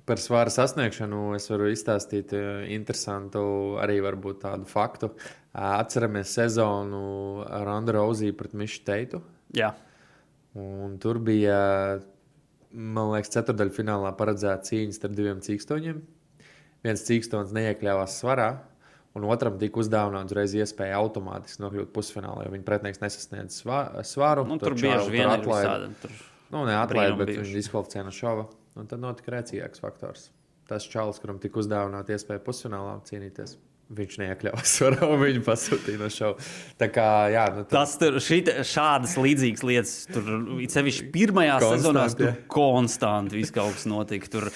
[0.06, 3.41] Par svāra sasniegšanu es varu izstāstīt eh, interesantu,
[3.82, 5.10] arī varbūt tādu faktu.
[5.17, 7.02] Eh, Atceramies sezonu
[7.47, 9.23] ar Andru Roziju pret Mišu Teitu.
[9.58, 9.71] Jā,
[10.54, 11.58] Un tur bija,
[12.69, 16.06] man liekas, ceturdaļfinālā paredzēta cīņa starp diviem cīkstoņiem.
[16.86, 18.52] Viens cīkstonis neiekļāvās svarā,
[19.17, 24.45] un otram tika uzdāvināta uzreiz iespēja automātiski nokļūt pusfinālā, jo viņa pretinieks nesasniedz svā- svaru.
[24.49, 25.76] nu, tur Čālu bieži vien ir atlaida.
[25.76, 25.99] visādi.
[26.02, 26.15] Tur...
[26.54, 28.47] Nu, neatlaida, brīnumi bet viņš diskvalificēja no šova.
[28.78, 30.32] Un tad notika rēcīgāks faktors.
[30.69, 33.58] Tas čalis, kuram tika uzdāvināta iespēja pusfinālā cīnīties,
[33.93, 36.45] viņš neiekļāvās svarā un viņu pasūtīja no šova.
[36.80, 40.32] Tā kā, jā, nu, tas Tas tur šit, šādas līdzīgas lietas, tur
[40.73, 44.32] sevišķi pirmajā sezonā, tur konstanti viss kaut kas notika.
[44.38, 44.49] Tur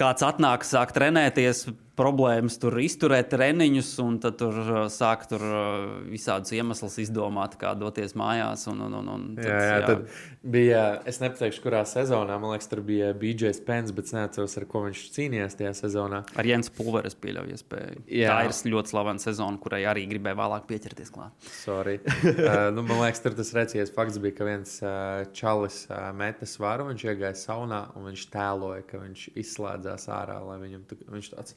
[0.00, 1.66] kāds atnāk, sāk trenēties,
[1.98, 5.64] problēmas tur izturēt treniņus, un tad tur uh, sāk tur uh,
[6.08, 8.64] visādus iemeslus izdomāt, kā doties mājās.
[8.72, 10.06] Un, un, un, un tad, Jā, jā, tad
[10.54, 14.66] bija, es nepateikšu, kurā sezonā, man liekas, tur bija BJ Spence, bet es neatceros, ar
[14.70, 16.22] ko viņš cīnījās tajā sezonā.
[16.38, 18.06] Ar Jens Pulveres pieļauju iespēju.
[18.08, 18.32] Jā.
[18.32, 21.36] Tā ir ļoti slavena sezona, kurai arī gribēja vēlāk pieķerties klāt.
[21.60, 21.98] Sorry.
[22.32, 26.48] uh, nu, man liekas, tur tas recitais fakts bija, ka viens uh, čalis uh, meta
[26.48, 31.32] svaru, viņš iegāja saunā un viņš tēloja, ka viņš izslēdzās ārā, lai viņam tu, viņš
[31.36, 31.56] tāds.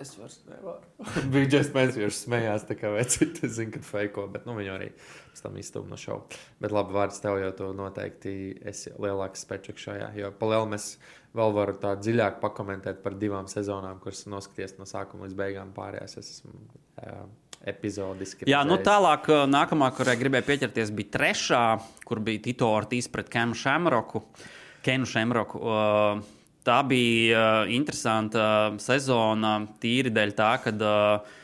[0.00, 0.84] Es vairs nevaru.
[1.32, 4.74] Bija Džeks Spence, viņš smējās, tā kā vecīt, es zinu, ka fejko, bet nu, viņu
[4.74, 6.40] arī pēc tam izstūma no šova.
[6.60, 8.34] Bet labi, vārds tev jau to noteikti
[8.68, 10.90] esi lielāks spečaks šajā, jo palēl mēs
[11.36, 16.18] vēl varu tā dziļāk pakomentēt par divām sezonām, kuras noskaties no sākuma līdz beigām pārējās.
[16.20, 17.24] Es esmu uh,
[17.64, 18.50] epizodiski.
[18.52, 21.64] Jā, nu tālāk, uh, nākamā, kurai gribēju pieķerties, bija trešā,
[22.04, 24.26] kur bija Tito Ortiz pret Kenu Šemroku.
[24.84, 25.64] Kenu Šemroku.
[25.64, 26.35] Uh,
[26.66, 28.46] Tā bija uh, interesanta
[28.82, 31.36] sezona, tīri dēļ tā, ka uh,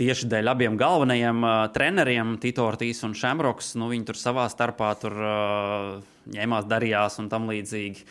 [0.00, 4.92] tieši dēļ abiem galvenajiem uh, treneriem, Tito Ortiz un Šemroks, nu, viņi tur savā starpā
[5.00, 5.88] tur, uh,
[6.34, 8.06] ņēmās, darījās un tam līdzīgi.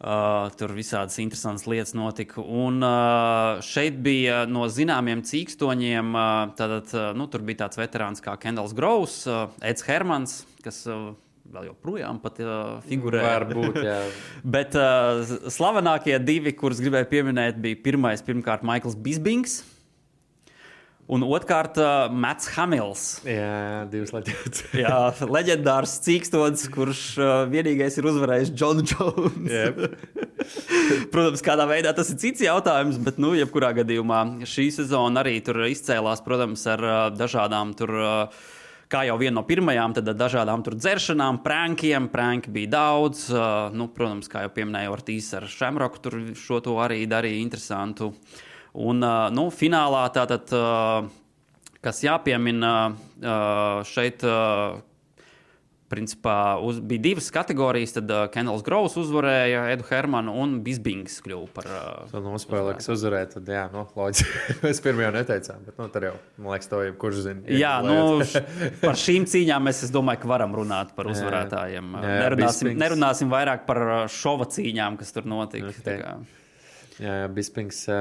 [0.00, 2.40] Uh, tur visādas interesantas lietas notika.
[2.40, 8.24] Un uh, šeit bija no zināmiem cīkstoņiem, uh, tātad, uh, nu, tur bija tāds veterāns
[8.24, 11.10] kā Kendalls Groves, uh, Eds Hermans, kas uh,
[11.50, 13.24] vēl joprojām pat, uh, figurē.
[13.26, 13.98] Varbūt, jā.
[14.56, 19.60] Bet uh, slavenākie divi, kurus gribēju pieminēt, bija pirmais, pirmkārt, Maikls Bisbings.
[21.10, 23.04] Un otrkārt, uh, Mats Hamils.
[23.26, 24.62] Jā, divas leģendas.
[24.84, 29.50] Jā, leģendārs cīkstonis, kurš uh, vienīgais ir uzvarējis Džonu Jones.
[29.50, 31.10] Yep.
[31.10, 35.64] Protams, kādā veidā tas ir cits jautājums, bet, nu, jebkurā gadījumā šī sezona arī tur
[35.66, 37.96] izcēlās, protams, ar uh, dažādām tur.
[37.98, 38.48] Uh,
[38.90, 42.08] Kā jau viena no pirmajām, tad dažādām tur dzeršanām, prankiem.
[42.10, 43.28] Pranki bija daudz.
[43.70, 48.10] Nu, protams, kā jau pieminēja Ortiz ar Šemroku, tur šo to arī darīja interesantu.
[48.74, 48.98] Un
[49.36, 50.50] nu, finālā tātad,
[51.86, 52.74] kas jāpiemina
[53.86, 54.26] šeit.
[55.90, 57.96] Uh, Principā uz, bija divas kategorijas.
[57.96, 61.66] Tad uh, Kendalls Groves uzvarēja Edu Hermanu un Bisbings kļuva par.
[61.66, 64.54] Uh, Tā nospēlē, kas uzvarēja, tad jā, nu, loģiski.
[64.64, 67.42] Mēs pirmie jau neteicām, bet, nu, tad jau, man liekas, to jebkurš zina.
[67.58, 67.96] Jā, nu,
[68.84, 71.90] par šīm cīņām mēs, es domāju, ka varam runāt par uzvarētājiem.
[71.98, 72.82] Jā, jā, nerunāsim, Bispings.
[72.86, 75.74] nerunāsim vairāk par uh, šova cīņām, kas tur notika.
[75.74, 75.82] Ok.
[75.90, 76.16] Tā kā-
[77.00, 78.00] Jā, jā Bispings, ā,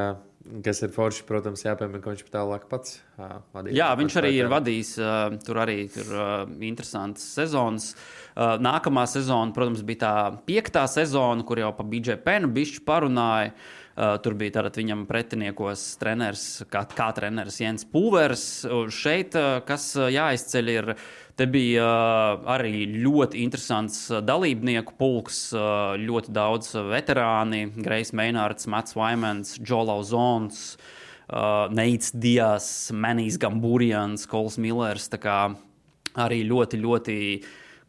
[0.66, 3.76] kas ir forši, protams, jāpiemina, ka viņš tālāk pats uh, vadīt.
[3.78, 7.92] Jā, viņš arī ir vadījis uh, tur arī tur, uh, interesantas sezonas.
[8.34, 10.14] Uh, nākamā sezona, protams, bija tā
[10.48, 13.54] piektā sezona, kur jau pa BJ Penu bišķi parunāja.
[14.00, 18.46] Uh, tur bija tātad viņam pretiniekos treneris, kā, kā treneris Jens Pūvers.
[18.96, 20.94] Šeit, uh, kas jāizceļ, ir
[21.40, 27.62] Te bija uh, arī ļoti interesants uh, dalībnieku pulks, uh, ļoti daudz uh, veterāni.
[27.80, 30.60] Grejs Meinārds, Mats Vaimans, Džo Lauzons,
[31.32, 35.08] uh, Neits Dijas, Manijs Gambūrijans, Kols Millers.
[36.20, 37.18] Arī ļoti, ļoti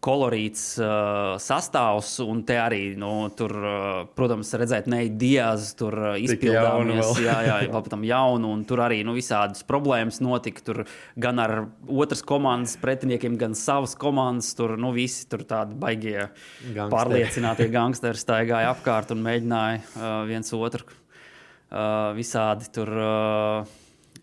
[0.01, 6.15] kolorīts uh, sastāvs, un te arī, nu, tur, uh, protams, redzēt Neitu Dijas, tur uh,
[6.21, 10.65] izpildāmies, jā, jā, vēl pēc tam jaunu, un tur arī nu, visādas problēmas notika.
[10.65, 10.83] Tur
[11.21, 14.55] gan ar otras komandas pretiniekiem, gan savas komandas.
[14.57, 16.89] Tur nu, visi tur tādi baigie Gangsteri.
[16.95, 22.97] pārliecinātie gangsteri staigāja apkārt un mēģināja uh, viens otru uh, visādi tur.
[22.97, 23.79] Uh,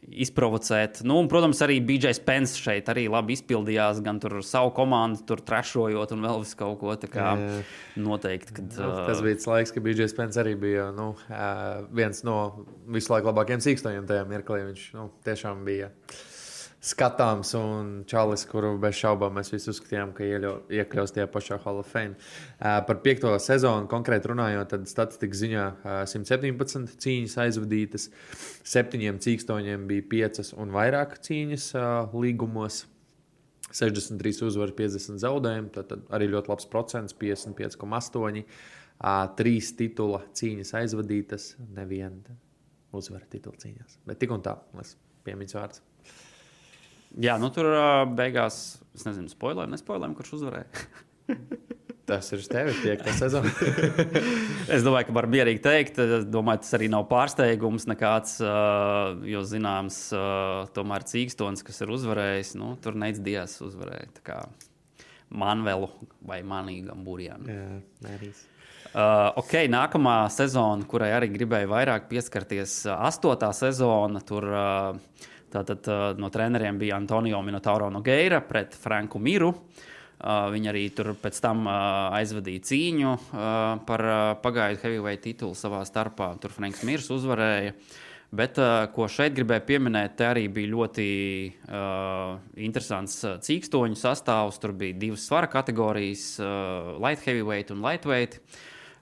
[0.07, 1.01] Izprovocēt.
[1.03, 5.41] Nu, un, protams, arī BJ Spence šeit arī labi izpildījās, gan tur savu komandu, tur
[5.43, 7.59] trešojot un vēl visu kaut ko tādu.
[7.99, 11.09] Noteikti, kad, Nu, tas bija tas laiks, kad BJ Spence arī bija nu,
[11.91, 12.37] viens no
[12.87, 14.63] visu laiku labākajiem sīkstojiem tajā mirklī.
[14.69, 15.91] Viņš nu, tiešām bija
[16.88, 21.82] skatāms un čalis, kuru bez šaubām mēs visi uzskatījām, ka ieļo- iekļaus tajā pašā Hall
[21.82, 22.15] of Fame.
[22.60, 28.10] Ā, Par piekto sezonu konkrēti runājot, tad statistikas ziņā ā, 117 cīņas aizvadītas,
[28.63, 32.86] septiņiem cīkstoņiem bija piecas un vairāk cīņas ā, līgumos.
[33.67, 35.71] 63 uzvaras, 50 zaudējumi.
[35.76, 38.45] Tad, tad arī ļoti labs procents, 55,8.
[39.38, 42.38] Trīs titula cīņas aizvadītas, neviena
[42.95, 44.00] uzvara titula cīņās.
[44.08, 44.95] Bet tik un tā, tas
[45.28, 45.87] piemiņas vārds.
[47.15, 47.69] Jā, nu tur
[48.17, 50.87] beigās, es nezinu, spoilēm, nespoilēm, kurš uzvarēja.
[52.07, 53.51] Tas ir tevi, piekta sezona.
[54.75, 58.37] Es domāju, ka var mierīgi teikt, es domāju, tas arī nav pārsteigums nekāds,
[59.27, 59.97] jo zināms,
[60.75, 64.39] tomēr Cīkstons, kas ir uzvarējis, nu, tur neic Dijas uzvarēja.
[65.35, 65.91] Manvelu
[66.27, 68.45] vai Manīgam mērīs.
[68.87, 74.21] Uh, ok, nākamā sezona, kurai arī gribēju vairāk pieskarties, astotā sezona.
[74.25, 79.53] Tur uh, tātad, uh, no treneriem bija Antonio Minotauro Nogeira pret Franku Miru.
[80.17, 83.49] Uh, viņi arī tur pēc tam uh, aizvadīja cīņu uh,
[83.86, 86.31] par uh, pagaidu heavyweight titulu savā starpā.
[86.41, 87.75] Tur Franks Mirs uzvarēja.
[88.33, 91.05] Bet, uh, ko šeit gribēju pieminēt, te arī bija ļoti
[91.69, 94.57] uh, interesants cīkstoņu sastāvs.
[94.60, 98.41] Tur bija divas svara kategorijas, uh, light heavyweight un lightweight.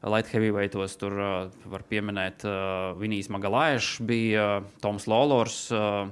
[0.06, 1.32] Light heavyweightos tur uh,
[1.72, 5.64] var pieminēt uh, Vinijas Magalājs, bija uh, Toms Lolors.
[5.74, 6.12] Uh,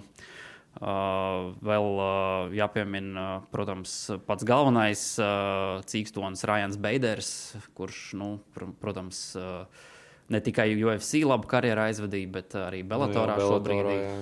[0.73, 3.91] Uh, vēl uh, jāpiemina, uh, protams,
[4.25, 7.29] pats galvenais uh, cīkstonis Rājans Beiders,
[7.77, 9.69] kurš, nu, pr protams, uh,
[10.33, 13.91] ne tikai UFC labu karjeru aizvadīja, bet arī Bellatorā Nu jā, šobrīd.
[13.93, 14.17] Jā.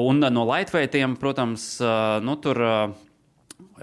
[0.00, 2.96] Un uh, no lightweightiem, protams, uh, nu, tur uh,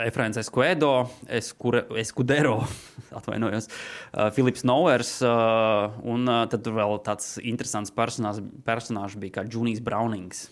[0.09, 2.63] Efrains Eskuedo, Eskure- Eskudero,
[3.21, 9.51] atvainojos, uh, Filips Novers, uh, un uh, tad vēl tāds interesants personāžs personāžs bija kā
[9.53, 10.47] Junijs Brownings.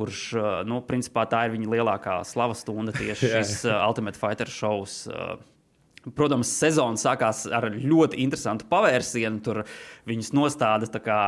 [0.00, 0.24] Kurš,
[0.64, 5.02] nu, principā tā ir viņa lielākā slavas stunda tieši šis Ultimate Fighter šovs.
[6.16, 9.42] Protams, sezona sākās ar ļoti interesantu pavērsienu.
[9.44, 9.60] Tur
[10.08, 11.20] viņus nostāda tā kā,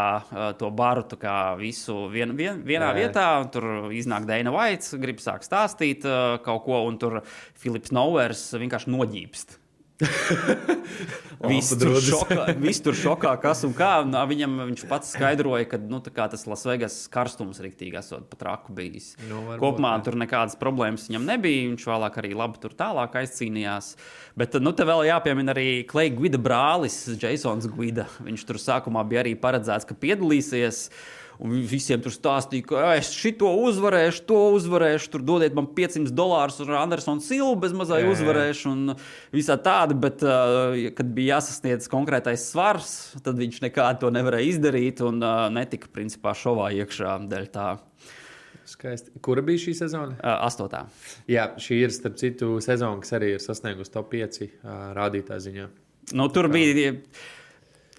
[0.57, 2.97] to baru kā visu vien, vien, vienā Jā.
[2.97, 3.27] vietā.
[3.53, 6.09] Tur iznāk Dana Vaits, grib sākt stāstīt
[6.47, 7.21] kaut ko, un tur
[7.53, 9.59] Filips Novers vienkārši noģīpst.
[11.43, 13.91] Visi tur, šokā, visi tur šokā, kas un kā.
[14.05, 19.13] Un, viņam viņš pats skaidroja, ka nu, tas Lasvegas karstums rīktīgi esot pat raku bijis.
[19.27, 20.05] Nu, varbūt, Kopumā jā.
[20.07, 21.65] tur nekādas problēmas viņam nebija.
[21.73, 23.97] Viņš vēlāk arī labi tur tālāk aizcīnījās.
[24.39, 28.07] Bet nu, te vēl jāpiemina arī Kleja Guida brālis, Jasons Guida.
[28.23, 30.87] Viņš tur sākumā bija arī paredzēts, ka piedalīsies.
[31.43, 36.15] Un visiem tur stāstīja, ka "Ā, es šito uzvarēšu, to uzvarēšu, tur dodiet man 500
[36.15, 38.95] dolārus, un Andersons Silva bez mazā Jā, uzvarēšu, un
[39.35, 39.97] visā tāda.
[39.99, 40.23] Bet,
[40.95, 45.19] kad bija jāsasniedz konkrētais svars, tad viņš nekādu to nevarēja izdarīt, un
[45.53, 47.69] netika principā šovā iekšā dēļ tā.
[48.65, 49.11] Skaisti.
[49.21, 50.15] Kura bija šī sezona?
[50.47, 50.87] Astotā.
[51.27, 55.69] Jā, šī ir starp citu sezona, kas arī ir sasniegusi top 5 ā, rādītāju ziņā.
[56.15, 56.93] Nu, tur bija.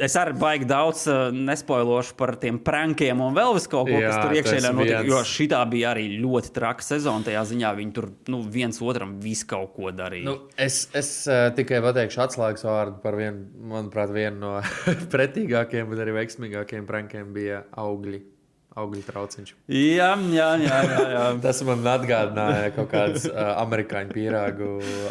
[0.02, 4.10] Es arī baigi daudz uh, nespoilošu par tiem prankiem un vēl vis kaut ko, Jā,
[4.10, 5.04] kas tur iekšēnē notika.
[5.04, 5.12] viens.
[5.12, 7.22] Jo šī bija arī ļoti traka sezona.
[7.28, 10.26] Tajā ziņā viņi tur nu, viens otram visu kaut ko darīja.
[10.32, 14.54] Nu, es es uh, tikai pateikšu atslēgas vārdu par vienu, manuprāt, vienu no
[15.14, 18.24] pretīgākajiem, bet arī veiksmīgākajiem prankiem bija augļi.
[18.80, 19.52] Augļu trauciņš.
[19.70, 20.80] Jā, jā, jā.
[20.88, 21.26] jā, jā.
[21.46, 24.70] Tas man atgādināja kaut kādas uh, amerikāņu pīrāgu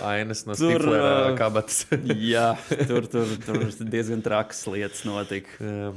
[0.09, 1.85] ainas no Tur, Stiflera ā, kabatas.
[2.33, 2.49] jā
[2.89, 5.55] tur, tur, tur diezgan trakas lietas notika.
[5.63, 5.95] Jā.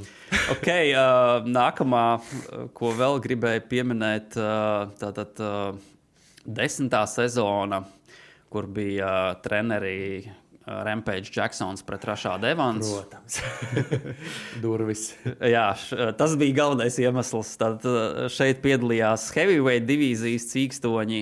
[0.55, 5.75] Okay, uh, nākamā, uh, ko vēl gribēju pieminēt, uh, tātad uh,
[6.45, 7.81] desmitā sezona,
[8.53, 12.89] kur bija uh, treneri uh, Rampage Jacksons pret Rašādu Evans.
[12.89, 13.39] Protams.
[14.63, 15.03] Durvis.
[15.37, 17.53] Jā, š, tas bija galvenais iemesls.
[17.61, 21.21] Tad uh, šeit piedalījās heavyweight divīzijas cīkstoņi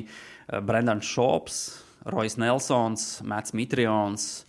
[0.64, 1.60] Brendans Šops,
[2.08, 4.46] Rojas Nelsons, Mats Mitrions.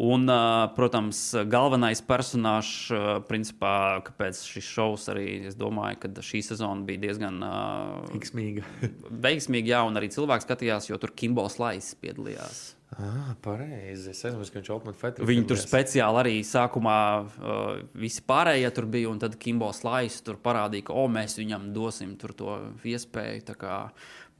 [0.00, 0.24] Un,
[0.72, 1.18] protams,
[1.52, 2.88] galvenais personāžs,
[3.28, 8.64] principā, kāpēc šis šovs arī, es domāju, ka šī sezona bija diezgan uh, Iksmīga.
[9.26, 12.62] veiksmīga, jā, un arī cilvēks skatījās, jo tur Kimbo Slaiss piedalījās.
[12.96, 14.10] Ah, pareizi.
[14.12, 15.28] Es aizmirsu, ka viņš Open Fighter.
[15.28, 17.60] Viņi tur speciāli arī sākumā uh,
[17.96, 22.16] visi pārējie tur bija, un tad Kimbo Slaiss tur parādīja, ka oh, mēs viņam dosim
[22.20, 23.78] to iespēju kā,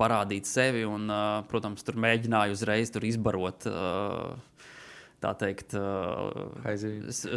[0.00, 0.84] parādīt sevi.
[0.88, 3.68] Un, uh, protams, tur mēģināja uzreiz tur izbarot.
[3.68, 4.68] Uh,
[5.22, 6.50] Tā teikt, uh,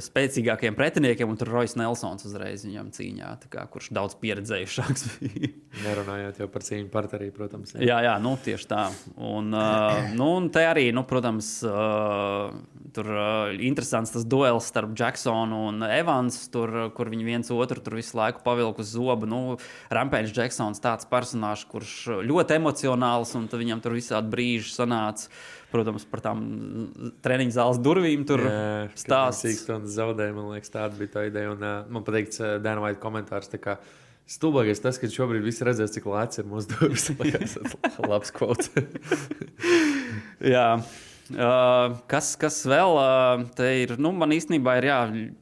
[0.01, 5.51] spēcīgākiem pretiniekiem, un tur Rojas Nelsons uzreiz viņam cīņā, kā, kurš daudz pieredzējušāks bija.
[5.85, 7.75] Nerunājot jau par cīņu partnerī, protams.
[7.77, 8.87] Jā, jā, nu, tieši tā.
[9.21, 12.55] Un, uh, nu, un te arī, nu, protams, uh,
[12.95, 17.85] tur uh, interesants tas duels starp Jacksonu un Evans, tur, uh, kur viņi viens otru
[17.85, 19.29] tur visu laiku pavilku uz zobu.
[19.29, 19.59] Nu,
[19.93, 25.29] Rampēns Jacksons tāds personāžs, kurš ļoti emocionāls, un viņam tur visādi brīži sanāca.
[25.73, 26.41] Protams, par tām
[27.25, 28.43] treniņu zāles durvīm tur
[28.95, 29.43] stāsts.
[29.43, 31.51] Sīkstons zaudēja, man liekas, tāda bija tā ideja.
[31.55, 33.51] Un, uh, man patīk, uh, Dēna Vaita komentārs.
[34.25, 37.11] Stulbākais tas, ka šobrīd viss redzēs, cik lēts ir mūsu durvis.
[37.35, 38.71] Tas ir labs kvots.
[40.41, 40.69] Jā.
[41.33, 43.95] Uh, kas, kas vēl uh, te ir?
[43.97, 44.97] Nu, man īstenībā ir jā,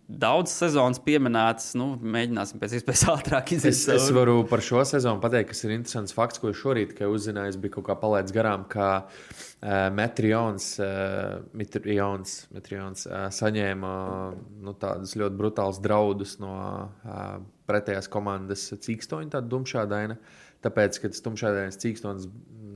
[0.07, 1.73] daudz sezonas pieminētas.
[1.75, 3.73] Nu, mēģināsim pēc iespējas ātrāk iziet.
[3.73, 7.51] Es, es varu par šo sezonu pateikt, kas ir interesants fakts, ko šorīt uzzināju.
[7.51, 14.39] Es biju kaut kā palaidis garām, ka uh, Metrions, uh, Mitrions, Mitrions uh, saņēma uh,
[14.63, 17.27] nu, tādus ļoti brutālus draudus no uh,
[17.67, 20.19] pretējās komandas cīkstoņa, tāda dumšādaina.
[20.63, 22.31] Tāpēc, kad stumšādainas cīkstons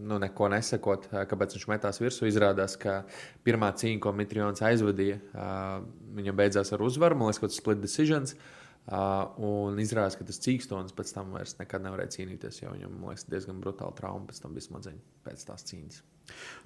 [0.07, 3.01] nu, neko nesakot, kāpēc viņš metās virsū, izrādās, ka
[3.47, 5.49] pirmā cīņa, ko Mitrions aizvadīja, ā,
[6.19, 8.37] viņa beidzās ar uzvaru, man liekas, ka tas split decisions.
[8.87, 13.57] Un izrādās, ka tas cīkstons pēc tam vairs nekad nevarēja cīnīties, jo viņam liekas, diezgan
[13.59, 15.97] brutāla trauma pēc tam bija smadzeņu pēc tās cīņas.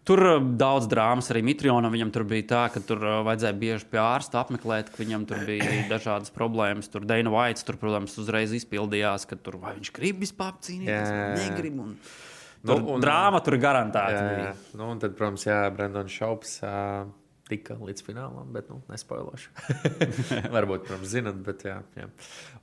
[0.06, 0.22] Tur
[0.58, 1.94] daudz drāmas arī Mitrionam.
[1.94, 5.84] Viņam tur bija tā, ka tur vajadzēja bieži pie ārsta apmeklēt, ka viņam tur bija
[5.92, 6.90] dažādas problēmas.
[6.94, 11.28] Tur Deina Vaits, tur, protams, uzreiz izpildījās, ka tur vai viņš grib vispār cīnīties, vai
[11.42, 11.82] negrib.
[11.86, 11.98] Un...
[12.64, 14.12] Nu, un- drāma tur garantēta.
[14.12, 14.54] Jā, jā.
[14.78, 17.06] Nu, un tad, protams, jā, Brendons Šaups uh,
[17.52, 19.52] tika līdz finālam, bet nu, nespoilošu.
[20.56, 21.78] Varbūt, protams, zinat, bet jā.
[22.00, 22.08] jā.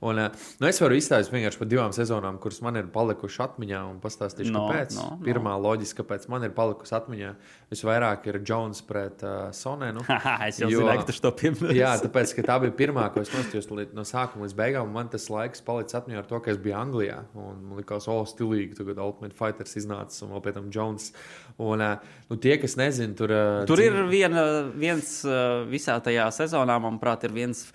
[0.01, 3.81] Un, uh, nu, es varu izstāstīt vienkārši par divām sezonām, kuras man ir palikušas atmiņā,
[3.93, 4.95] un pastāstīšu, No, kāpēc.
[4.97, 5.19] no, no.
[5.25, 7.31] Pirmā loģiska, kāpēc man ir palikusi atmiņā,
[7.71, 10.01] visvairāk ir Jones pret uh, Sonenu.
[10.49, 11.77] es jau Jo- zināju, ka tu to pieminēsi.
[11.79, 14.89] Jā, tāpēc, ka tā bija pirmā, ko es nostājos no sākuma līdz beigām.
[14.89, 17.19] un Man tas laiks palicis atmiņā ar to, ka es biju Anglijā.
[17.37, 21.11] Un man liekas, o, stilīgi, tagad Ultimate Fighters iznācis un vēl pēc tam Jones.
[21.59, 26.29] Un, uh, nu, tie, kas nezina, tur, uh, Tur ir viena, viens uh, visā tajā
[26.31, 27.67] sezonā, manuprāt, ir viens.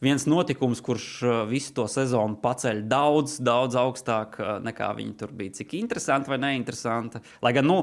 [0.00, 1.06] Viens notikums, kurš
[1.50, 5.52] visu to sezonu paceļ daudz, daudz augstāk nekā viņi tur bija.
[5.58, 7.20] Cik interesanti vai neinteresanti.
[7.44, 7.82] Lai gan, nu,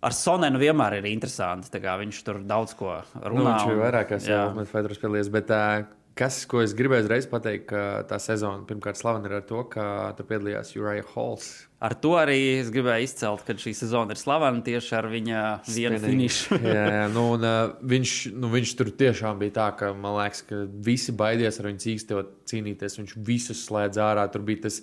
[0.00, 1.68] ar Sonenu vienmēr ir interesanti.
[1.76, 3.36] Viņš tur daudz ko runā.
[3.36, 4.46] Nu, viņš ir un- vairāk kā jā.
[4.46, 5.30] Ultimate Fighters piedalījies.
[5.34, 5.84] Bet, uh,
[6.18, 9.84] kas, ko es gribēju uzreiz pateikt, ka tā sezona pirmkārt slavena ir ar to, ka
[10.16, 11.66] tur piedalījās Uriah Halls.
[11.82, 15.98] Ar to arī es gribēju izcelt, ka šī sezona ir slavena tieši ar viņa vienu
[15.98, 16.04] Spinning.
[16.06, 16.58] finišu.
[16.76, 20.44] jā, jā, nu, un, uh, viņš, nu, viņš tur tiešām bija tā, ka man liekas,
[20.46, 22.98] ka visi baidījās ar viņu cīkstot, cīnīties.
[23.00, 24.28] Viņš visus slēdz ārā.
[24.30, 24.78] Tur bija tas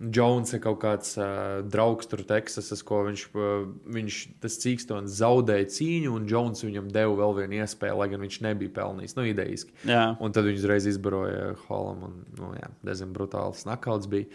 [0.00, 6.16] Jones, kaut kāds uh, draugs tur Teksasas, ko viņš, uh, viņš tas cīkstons zaudēja cīņu,
[6.18, 9.14] un Jones viņam deva vēl vienu iespēju, lai gan viņš nebija pelnījis.
[9.20, 9.76] Nu, idejiski.
[9.86, 10.16] Jā.
[10.18, 14.26] Un tad viņš uzreiz izbaroja Holam, un nu, jā, diezgan brutāls nakauts bija.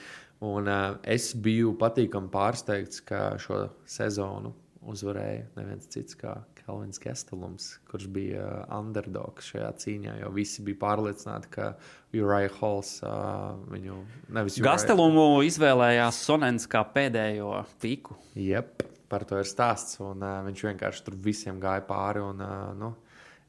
[0.44, 4.52] Un, uh, es biju patīkami pārsteigts, ka šo sezonu
[4.86, 10.18] uzvarēja neviens cits kā Kalvins Kestelums, kurš bija uh, underdogs šajā cīņā.
[10.24, 11.70] Jo visi bija pārliecināti, ka
[12.16, 14.00] Uriah Halls uh, viņu
[14.34, 18.18] nevis Uriah- Gastelumu izvēlējās Sonens kā pēdējo piku.
[18.38, 20.00] Jep, par to ir stāsts.
[20.04, 22.26] Un, uh, viņš vienkārši tur visiem gāja pāri.
[22.26, 22.92] Un, uh, nu,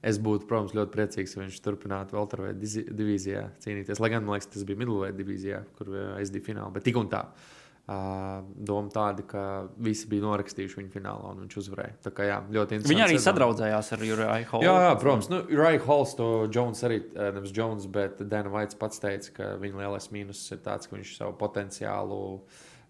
[0.03, 4.01] es būtu, protams, ļoti priecīgs, ja viņš turpinātu tur divīzijā cīnīties.
[4.03, 6.73] Lai gan, man liekas, tas bija middleweight divīzijā, kur es biju finālā.
[6.75, 7.27] Bet tik un tā.
[7.27, 7.55] Uh,
[7.87, 9.41] doma tāda, ka
[9.79, 11.95] visi bija norakstījuši viņu finālā un viņš uzvarēja.
[12.03, 12.91] Tā kā jā, ļoti interesanti.
[12.91, 13.27] Viņi arī sezona.
[13.29, 14.67] sadraudzējās ar Juraju Holu.
[14.67, 15.29] Jā, jā, protams.
[15.31, 19.51] Nu, Rai Hols to Jones arī, eh, nevis Jones, bet Dana Vaits pats teica, ka
[19.63, 22.19] viņa lielais mīnus ir tāds, ka viņš savu potenciālu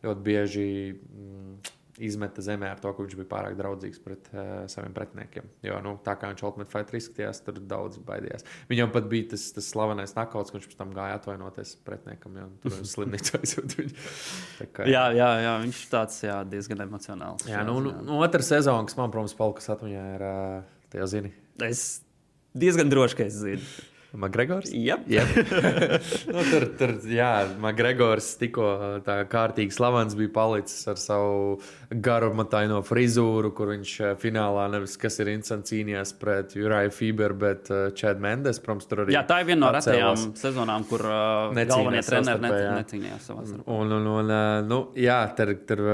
[0.01, 4.93] ļoti bieži mm, izmeta zemē ar to, ka viņš bija pārāk draudzīgs pret uh, saviem
[4.97, 5.47] pretiniekiem.
[5.65, 8.45] Jo, nu, tā kā viņš Ultimate Fighter izskatījās, tur daudz baidījās.
[8.69, 12.47] Viņam pat bija tas, tas slavenais nakauts, ka viņš pēc tam gāja atvainoties pretiniekam, jo
[12.65, 14.07] tur bija slimnīca aizjūt viņu.
[14.77, 17.49] Kā, Jā, jā, jā, viņš tāds jā, diezgan emocionāls.
[17.49, 21.11] jā nu, nu, nu, otra sezona, kas man, protams, palikas atmiņā, ir, uh, tie jau
[21.17, 21.33] zini,
[21.65, 22.03] Es
[22.53, 23.65] diezgan droši, ka es zinu.
[24.13, 24.71] Makgregors.
[24.73, 25.09] Yep.
[25.11, 25.29] Yep.
[26.35, 27.31] nu, tur, tur, jā,
[27.63, 28.69] Makgregors tikko
[29.07, 31.59] tā kārtīgi slavens bija palicis ar savu
[31.91, 37.73] garumataino frizūru, kur viņš eh, finālā nevis kas ir interesants cīnījās pret Juraju Fiberu, bet
[37.99, 38.63] Čēdu Mendes.
[38.63, 42.73] Protams, tur arī Jā, tā ir viena no retajām sezonām, kur uh, galvenie treneri jā.
[42.81, 43.67] necīnījās savā starpā.
[43.77, 44.33] Un, un, un
[44.71, 45.85] nu, jā, tur, tur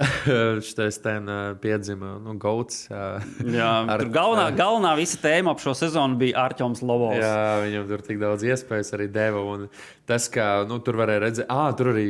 [0.66, 2.86] šis uh, piedzima nu, gauts.
[2.90, 7.20] Jā, Ar- galvenā, galvenā visa tēma ap šo sezonu bija Arčuns Lovovs.
[7.20, 9.42] Jā, viņam tur tik daudz iespējas arī deva.
[9.54, 9.68] Un
[10.08, 12.08] tas, ka nu, tur varēja redzēt, ah, tur arī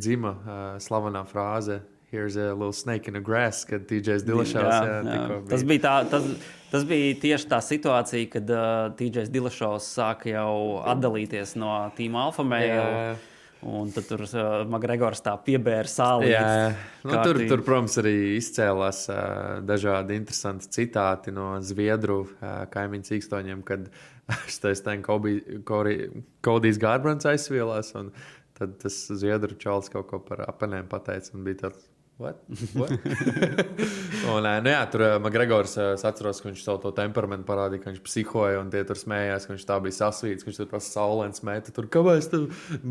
[0.00, 1.80] dzima uh, slavenā frāze.
[2.10, 4.56] Here's a little snake in the grass, kad TJs Dilšās.
[4.56, 5.10] Jā, jā, jā.
[5.12, 5.68] tikko Tas, bija.
[5.70, 6.24] bija tā, tas,
[6.72, 8.62] tas bija tieši tā situācija, kad uh,
[8.98, 12.88] TJs Dilšovs sāka jau atdalīties no Tīma Alfa Jā, Mēja.
[13.60, 16.30] Un tad tur uh, Makgregors tā piebēra sāli.
[16.32, 16.72] Jā,
[17.04, 23.60] nu, tur, tur, protams, arī izcēlās uh, dažādi interesanti citāti no Zviedru uh, kaimiņu cīkstoņiem,
[23.68, 23.90] kad
[24.86, 27.92] ten Kodijs Gārbrants aizsvielās.
[28.60, 31.84] Tad tas Zviedru čalis kaut ko par apenēm pateica un bija tāds.
[32.20, 32.42] What?
[32.78, 32.90] What?
[34.28, 37.46] un, ē, nu jā, tur ē, Makgregors ē, es atceros, ka viņš savu to temperamentu
[37.48, 40.58] parādīja, ka viņš psihoja un tie tur smējās, ka viņš tā bija sasvīts, ka viņš
[40.60, 41.72] tur tas saulēns meta.
[41.76, 42.42] Tur kāpēc tu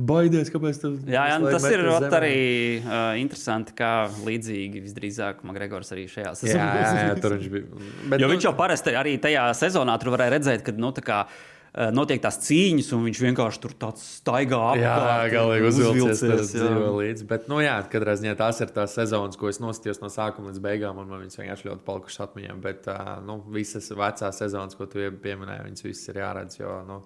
[0.09, 0.91] baidies, kāpēc tu.
[1.05, 2.09] Jā, jā nu, tas ir zemē?
[2.19, 2.33] arī
[2.81, 3.93] uh, interesanti, kā
[4.25, 6.71] līdzīgi visdrīzāk Makgregors arī šajā Jā, sezonā.
[6.81, 7.85] jā, jā, tur viņš bija.
[8.09, 11.05] Bet, Jo nu, viņš jau parasti arī tajā sezonā tur varēja redzēt, ka nu, tā
[11.05, 11.21] kā,
[11.93, 14.81] notiek tās cīņas, un viņš vienkārši tur tāds staigā apkārt.
[14.81, 17.27] Jā, galīgi uzvilcies, tas dzīvo līdzi.
[17.29, 20.63] Bet, nu jā, katrā ziņā tās ir tās sezonas, ko es nostījos no sākuma līdz
[20.65, 22.55] beigām, un man viņas vienkārši ļoti palikušas atmiņā.
[22.65, 26.97] Bet, ā, nu, visas vecās sezonas, ko tu pieminēji, viņas visas ir jāredz, jo, nu,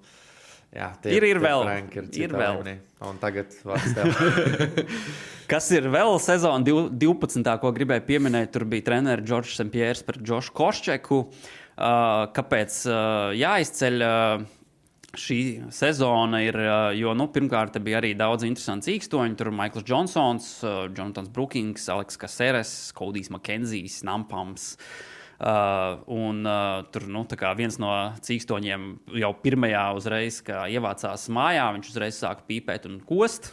[0.72, 1.66] jā, tie Ir- ir tie vēl.
[1.84, 2.61] Ir citā vēl.
[2.61, 2.78] līmenī.
[3.03, 3.51] Un tagad.
[5.51, 7.51] Kas ir vēl sezona div- 12.
[7.59, 11.20] ko gribēju pieminēt, tur bija treneris Džordžs Sempjērs par Džošu Koščeku.
[11.28, 14.43] Uh, kāpēc uh, jāizceļ uh,
[15.17, 15.39] šī
[15.74, 16.43] sezona?
[16.45, 19.39] Ir, uh, jo, nu, pirmkārt, bija arī daudz interesantu cīkstoņu.
[19.39, 24.74] Tur bija Maikls Džonsons, uh, Jonatans Brookings, Aleks Kaseres, Kodijs Makenzijs, Nampams.
[25.43, 27.26] Uh, un uh, tur nu,
[27.57, 27.89] viens no
[28.24, 28.86] cīkstoņiem
[29.19, 33.49] jau pirmajā uzreiz, kad ievācās mājā, viņš uzreiz sāka pīpēt un kost.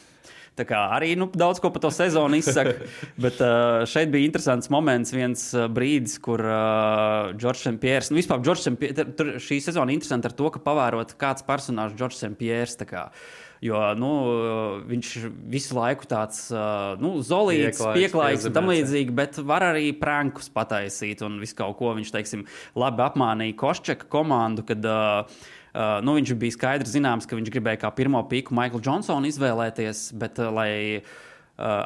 [0.59, 2.74] Tā kā arī nu, daudz ko par to sezonu izsaka.
[3.24, 8.42] Bet uh, šeit bija interesants moments, viens uh, brīdis, kur uh, Džordžs Pierce, nu vispār
[8.44, 9.07] Džordžs Pierce,
[9.46, 12.88] šī sezona ir interesanta ar to, ka pavērot kāds personāžs Džordžs Pierce.
[13.61, 14.11] Jo nu,
[14.88, 15.09] viņš
[15.53, 20.48] visu laiku tāds uh, nu, zolīts, Pieklājīgs, pieklājīgs un tam līdzīgi, bet var arī prankus
[20.55, 21.92] pataisīt un visu kaut ko.
[21.98, 22.46] Viņš, teiksim,
[22.80, 27.85] labi apmānīja Koščeka komandu, kad uh, Uh, nu, viņš bija skaidrs, zināms, ka viņš gribēja
[27.85, 31.12] kā pirmo piku Maiklu Džonsonu izvēlēties, bet, uh, lai uh,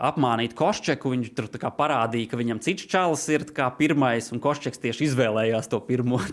[0.08, 3.44] apmānītu Koščeku, viņš tur parādīja, ka viņam cits čalis ir
[3.76, 6.22] pirmais, un Koščeks tieši izvēlējās to pirmo.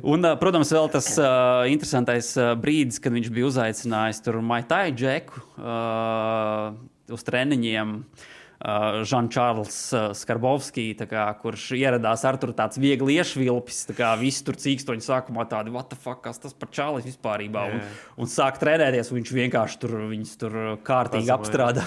[0.00, 5.42] Un, uh, protams, vēl tas uh, interesantais uh, brīdis, kad viņš bija uzaicinājis Maitai Džeku
[5.60, 6.72] uh,
[7.12, 7.98] uz treniņiem.
[8.00, 8.30] Uh,
[8.62, 11.00] Žančārls uh, Skarbovskis,
[11.42, 15.90] kurš ieradās ar tur tāds viegli iešvilpis, tā kā visi tur cīkstoņi sākumā tādi, what
[15.90, 17.90] the fuck, kas tas par čālis vispār, un, Jā.
[18.22, 19.96] un sāk trenēties, un viņš vienkārši tur,
[20.38, 21.82] tur kārtīgi apstrādā.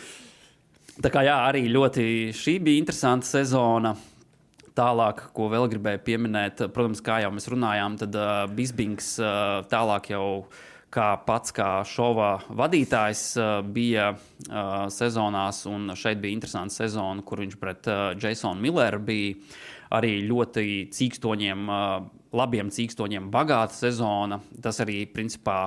[1.04, 2.04] tā kā jā, arī ļoti
[2.36, 3.96] šī bija interesanta sezona.
[4.76, 10.12] Tālāk, ko vēl gribēju pieminēt, protams, kā jau mēs runājām, tad uh, Bisbings uh, tālāk
[10.12, 10.26] jau
[10.94, 17.44] kā pats kā šova vadītājs uh, bija uh, sezonās, un šeit bija interesanta sezona, kur
[17.44, 19.36] viņš pret uh, Jasonu Milleru bija
[20.00, 24.40] arī ļoti cīkstoņiem, uh, labiem cīkstoņiem bagāta sezona.
[24.62, 25.62] Tas arī principā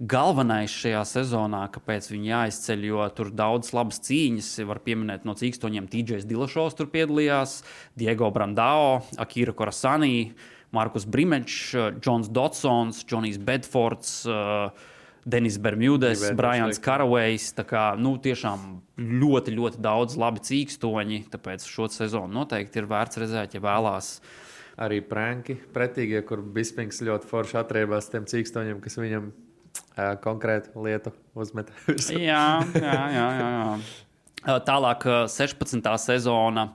[0.00, 4.50] galvenais šajā sezonā, kāpēc viņi jāizceļ, jo tur daudz labas cīņas.
[4.66, 7.60] Var pieminēt no cīkstoņiem TJs Dilšovs tur piedalījās,
[7.98, 10.34] Diego Brandao, Akira Korasani,
[10.74, 14.18] Markus Brimečs, Džons Dotsons, Džonijs Bedfords.
[14.26, 14.90] Uh,
[15.24, 16.76] Denis Bermudes, Brians
[17.64, 18.64] kā nu, tiešām
[19.00, 21.22] ļoti, ļoti daudz labi cīkstoņi.
[21.32, 24.18] Tāpēc šo sezonu noteikti ir vērts redzēt, ja vēlās.
[24.76, 31.14] arī pranki pretīgie, kur Bispings ļoti forši atriebās tiem cīkstoņiem, kas viņam uh, konkrētu lietu
[31.34, 31.70] uzmet.
[32.10, 32.44] jā,
[32.74, 33.64] jā, jā, jā, jā.
[34.44, 35.88] Uh, Tālāk, uh, 16.
[36.04, 36.68] sezona,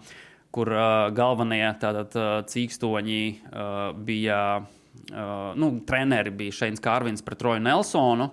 [0.56, 7.46] kur uh, galvenie tātad, uh, cīkstoņi uh, bija, uh, nu, treneri bija Šeins Kārvins pret
[7.46, 8.32] Roju Nelsonu.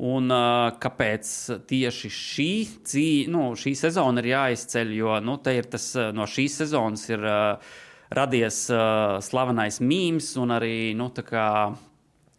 [0.00, 1.28] Un, uh, kāpēc
[1.68, 2.50] tieši šī,
[2.88, 4.94] cī, nu, šī sezona ir jāizceļ?
[4.96, 7.74] Jo nu, tas, no šīs sezonas ir uh,
[8.16, 11.46] radies uh, slavenais mīmīms un arī nu, kā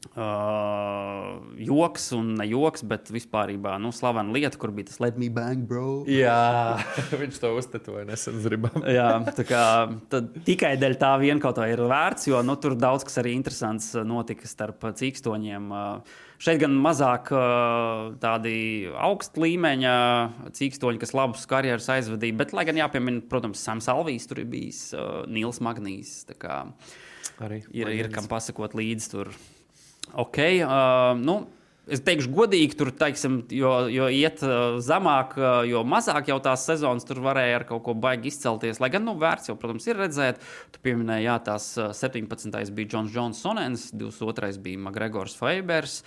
[0.02, 5.30] Uh, joks un ne joks, bet vispār nu, slavena lieta, kur bija tas Let me
[5.30, 6.02] bang, bro.
[6.10, 6.82] Jā,
[7.22, 8.82] viņš to uztetoja nesen zribam.
[8.98, 9.62] Jā, tā kā
[10.48, 13.94] tikai dēļ tā vien kaut kā ir vērts, jo nu, tur daudz kas arī interesants
[14.02, 15.70] notika starp cīkstoņiem.
[16.42, 17.30] Šeit gan mazāk
[18.26, 18.58] tādi
[18.98, 19.96] augsta līmeņa
[20.58, 24.88] cīkstoņi, kas labus karjeras aizvadīja, bet, lai gan jāpiemina, protams, Sams Alvīs tur ir bijis,
[25.30, 26.24] Nils Magnīs.
[27.42, 29.36] Arī ir, ir kam pasakot līdzi tur.
[30.20, 31.42] Ok, uh, nu,
[31.92, 36.62] Es teikšu, godīgi, tur, teiksim, jo, jo iet uh, zemāk, uh, jo mazāk jau tās
[36.70, 38.78] sezonas tur varēja ar kaut ko baigi izcelties.
[38.80, 40.40] Lai gan, nu, vērts jau, protams, ir redzēt,
[40.72, 42.54] tu pieminēji, jā, tās uh, 17.
[42.78, 44.62] bija Džons Johnsons, 22.
[44.62, 45.98] bija Magregors Fabers.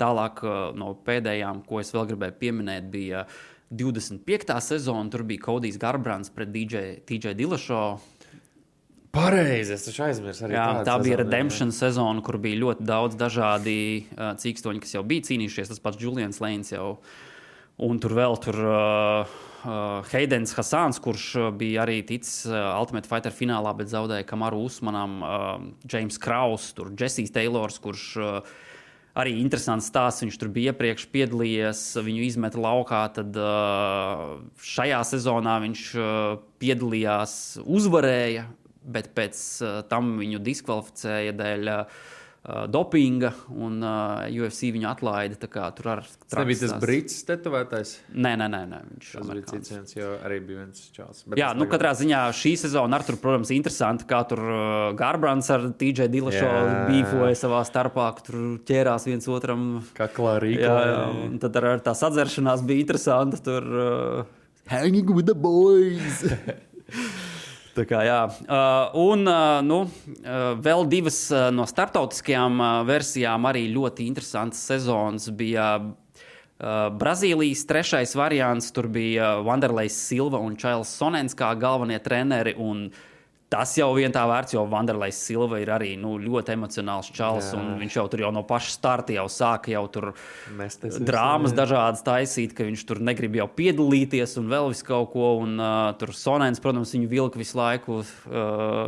[0.00, 3.26] Tālāk uh, no pēdējām, ko es vēl gribēju pieminēt, bija
[3.74, 4.54] 25.
[4.62, 5.10] sezona.
[5.10, 7.82] Tur bija Kodijs Garbrands pret DJ, DJ Dilašo.
[9.14, 10.56] Pareizi, es aizmirsu arī.
[10.56, 11.76] Jā, tā bija redemption jā.
[11.86, 15.70] sezona, kur bija ļoti daudz dažādi uh, cīkstoņi, kas jau bija cīnījušies.
[15.70, 16.96] Tas pats Julians Lēns jau.
[17.84, 19.36] Un tur vēl tur uh,
[19.66, 25.16] uh, Heidens Hasans, kurš bija arī ticis uh, Ultimate Fighter finālā, bet zaudēja Kamaru Usmanam,
[25.22, 25.48] uh,
[25.90, 28.56] James Kraus, tur Jessijs Taylors, kurš uh,
[29.18, 30.26] arī interesants stāsts.
[30.26, 33.04] Viņš tur bija iepriekš piedalījies, viņu izmeta laukā.
[33.14, 33.38] Tad
[34.74, 35.86] šajā sezonā viņš
[36.62, 38.48] piedalījās, uzvarēja
[38.84, 42.04] bet pēc uh, tam viņu diskvalificēja dēļ uh,
[42.68, 45.38] dopinga, un uh, UFC viņu atlaida.
[45.40, 47.94] Tur ar tas nebija tas brīdis, tetovētais.
[48.12, 51.24] Nē, nē, nē, nē viņš tas bija cits viens, jo arī bija viens čels.
[51.40, 51.72] Jā, nu, tagad...
[51.78, 56.52] katrā ziņā šī sezona ar tur, protams, interesanti, kā tur uh, Garbrands ar TJ Dilašo
[56.90, 59.66] bīfoja savā starpā, tur ķērās viens otram.
[59.96, 60.60] Kā klārīgi.
[60.66, 63.40] Jā, jā, un tad ar, ar tā sadzeršanās bija interesanti.
[63.44, 66.24] Tur uh, hanging with the boys.
[67.74, 68.20] Tā kā, jā.
[68.46, 74.62] uh, un uh, nu, uh, vēl divas uh, no starptautiskajām uh, versijām arī ļoti interesantas
[74.62, 75.76] sezonas bija.
[76.54, 82.54] Uh, Brazīlijas trešais variants, tur bija Vanderlejs Silva un Čails Sonens kā galvenie treneri.
[82.62, 83.13] Un, uh,
[83.54, 87.52] Tas jau vien tā vērts, jo Vanderlejs Silva ir arī nu, ļoti emocionāls čels.
[87.54, 90.08] Viņš jau tur jau no paša starta jau sāka jau tur
[90.58, 91.60] Mesties drāmas jā.
[91.60, 95.28] dažādas taisīt, ka viņš tur negrib jau piedalīties un vēl visu kaut ko.
[95.44, 98.08] Un, uh, tur Sonēns, protams, viņu vilka visu laiku uh,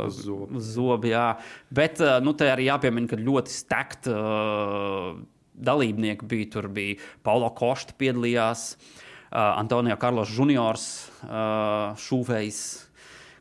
[0.09, 0.59] uz zobu.
[0.59, 1.29] zobu jā.
[1.71, 5.13] Bet uh, nu, te arī jāpiemina, ka ļoti stekti uh,
[5.55, 6.49] dalībnieki bija.
[6.57, 10.89] Tur bija Paulo Košta piedalījās, uh, Antonio Karlos Juniors,
[11.23, 12.65] uh, Šūvejs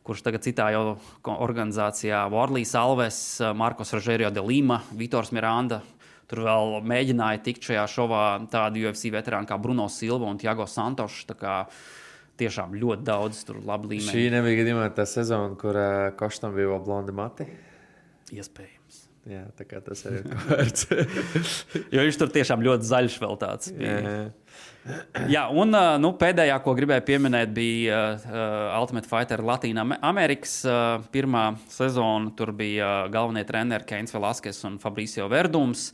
[0.06, 0.96] kurš tagad citā jau
[1.34, 3.18] organizācijā Vorlīs Alves,
[3.58, 5.82] Markos Rožērio de Lima, Vitors Miranda.
[6.26, 11.28] Tur vēl mēģināja tikt šajā šovā tādu UFC veterānu kā Bruno Silva un Tiago Santošs.
[12.36, 14.12] Tiešām ļoti daudz tur labi līmeņi.
[14.12, 17.48] Šī nebija gadījumā tā sezona, kur uh, Koštam bija vēl blondi mati.
[18.34, 18.75] Iespējams.
[19.26, 20.86] Jā, tā kā tas arī ir vērts.
[21.94, 23.72] jo viņš tur tiešām ļoti zaļš vēl tāds.
[23.74, 23.94] Bija.
[23.96, 24.26] Jā, jā.
[25.26, 31.48] Jā, un nu, pēdējā, ko gribēju pieminēt, bija uh, Ultimate Fighter Latvijas Amerikas uh, pirmā
[31.72, 32.30] sezona.
[32.38, 35.88] Tur bija uh, galvenie treneri Keins Velaskes un Fabricio Verdums.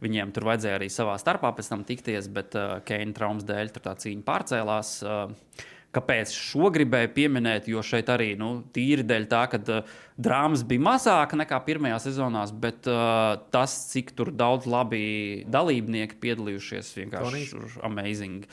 [0.00, 3.92] Viņiem tur vajadzēja arī savā starpā pēc tam tikties, bet uh, Keina traumas dēļ tā
[4.00, 4.94] cīņa pārcēlās.
[5.04, 7.68] Uh, Kāpēc šo gribēju pieminēt?
[7.72, 12.42] Jo šeit arī nu, tīri dēļ tā, ka uh, drāmas bija mazāka nekā pirmajā sezonā,
[12.60, 18.44] bet uh, tas, cik daudz labi dalībnieki piedalījušies, vienkārši amazing.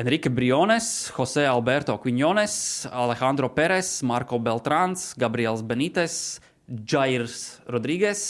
[0.00, 8.22] Enrique Briones, Jose Alberto Quiñones, Alejandro Perez, Marko Beltrāns, Gabriels Benites, Jairs Rodrīgas,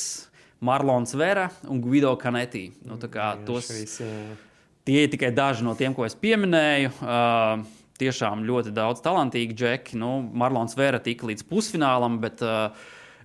[0.59, 2.73] Marlons Vera un Guido Canetti.
[2.83, 3.71] Nu, tos,
[4.85, 6.97] tie ir tikai daži no tiem, ko es pieminēju.
[6.99, 9.99] Uh, tiešām ļoti daudz talantīgi džeki.
[10.01, 12.73] Nu, Marlons Vēra tika līdz pusfinālam, bet uh,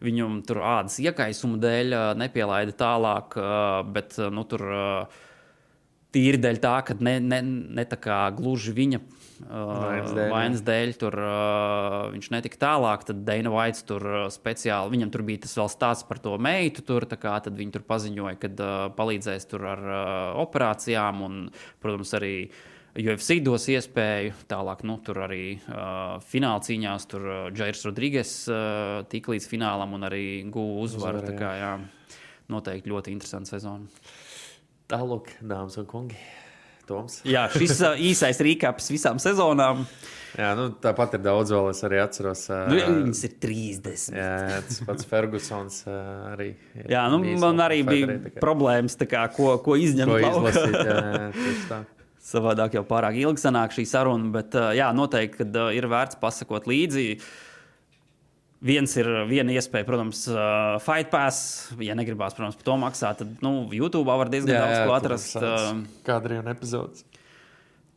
[0.04, 3.38] viņam tur ādas iekaisuma dēļ uh, nepielaida tālāk.
[3.40, 5.22] Uh, bet uh, nu, tur uh,
[6.16, 7.42] tīri dēļ tā, ka ne, ne,
[7.80, 9.02] ne tā kā gluži viņa.
[9.36, 13.04] Uh, vainas dēļ tur, uh, viņš netika tālāk.
[13.10, 16.86] Tad Dana Vaits tur uh, speciāli, viņam tur bija tas vēl stāsts par to meitu.
[16.88, 20.06] Tur, kā, tad viņi tur paziņoja, ka uh, palīdzēs tur ar uh,
[20.46, 21.44] operācijām un,
[21.84, 22.64] protams, arī uh,
[22.96, 24.34] UFC dos iespēju.
[24.48, 29.98] Tālāk, nu, tur arī uh, fināla cīņās, tur uh, Jairs Rodrīgas uh, tika līdz finālam
[29.98, 31.24] un arī guva uzvaru.
[31.28, 31.74] Tā kā, jā,
[32.54, 33.90] noteikti ļoti interesanta sezona.
[34.92, 36.20] Tālāk, dāmas un kungi.
[36.86, 37.24] Toms.
[37.26, 39.80] Jā, šis uh, īsais rīkāps visām sezonām.
[40.38, 41.72] Jā, nu, tāpat ir daudz vēl.
[41.74, 42.44] Es arī atceros.
[42.54, 42.78] Uh, Nu,
[43.08, 44.14] viņas ir 30.
[44.14, 45.96] jā, tas pats Fergusons uh,
[46.36, 46.52] arī.
[46.86, 50.30] Jā, nu, man arī bija tā kā- problēmas, tā kā, ko, ko izņemt laukā.
[50.54, 50.78] izlasīt?
[50.78, 51.82] Jā, jā.
[52.26, 57.20] Savādāk jau pārāk ilgi sanāk šī saruna, bet jā, noteikti kad, ir vērts pasakot līdzi.
[58.66, 60.24] Viens ir viena iespēja, protams,
[60.82, 61.68] fight pass.
[61.86, 65.38] Ja negribās, protams, par to maksāt, tad nu, YouTube var diezgan daudz ko atrast.
[66.08, 67.06] Kāda ir epizodes?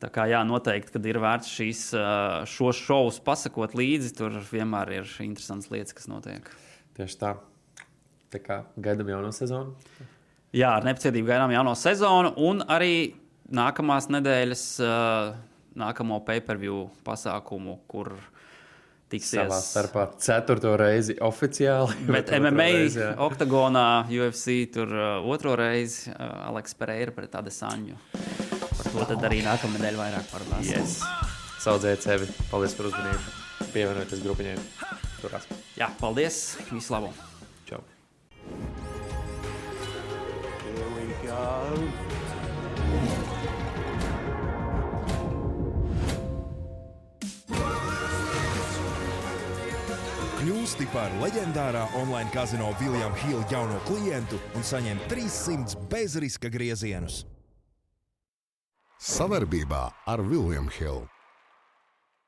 [0.02, 1.82] tā kā jā, noteikti, kad ir vērts šīs,
[2.52, 6.46] šos šovus pasakot līdzi, tur vienmēr ir interesants lietas, kas notiek.
[6.98, 7.34] Tieši tā.
[8.32, 9.74] Tā kā gaidām jauno sezonu.
[10.54, 12.92] Jā, ar nepacietību gaidām jauno sezonu un arī
[13.54, 15.36] nākamās nedēļas, uh,
[15.78, 18.12] nākamo pay-per-view pasākumu, kur
[19.12, 19.40] tiksies.
[19.40, 21.96] Savā starpā ceturto reizi oficiāli.
[22.14, 23.12] Bet MMA, reizi, jā.
[23.24, 27.98] Oktagonā, UFC tur uh, otro reizi uh, Aleks Pereira pret Adesaņu.
[28.78, 30.78] Par to tad arī nākamā nedēļa vairāk parunāsim.
[30.78, 31.00] Yes.
[31.58, 32.28] Saudzēt sevi.
[32.52, 33.36] Paldies par uzmanību.
[33.74, 34.58] Pievienojieties grupiņai.
[35.18, 35.48] Turās.
[35.78, 36.56] Jā, paldies!
[36.70, 37.10] Visu labu!
[37.66, 37.82] Čau.
[50.68, 57.22] Kļūsti par leģendārā online kazino Viljama Hila jauno klientu un saņem 300 bezriska griezienus.
[59.00, 61.06] Savarbībā ar William Hill.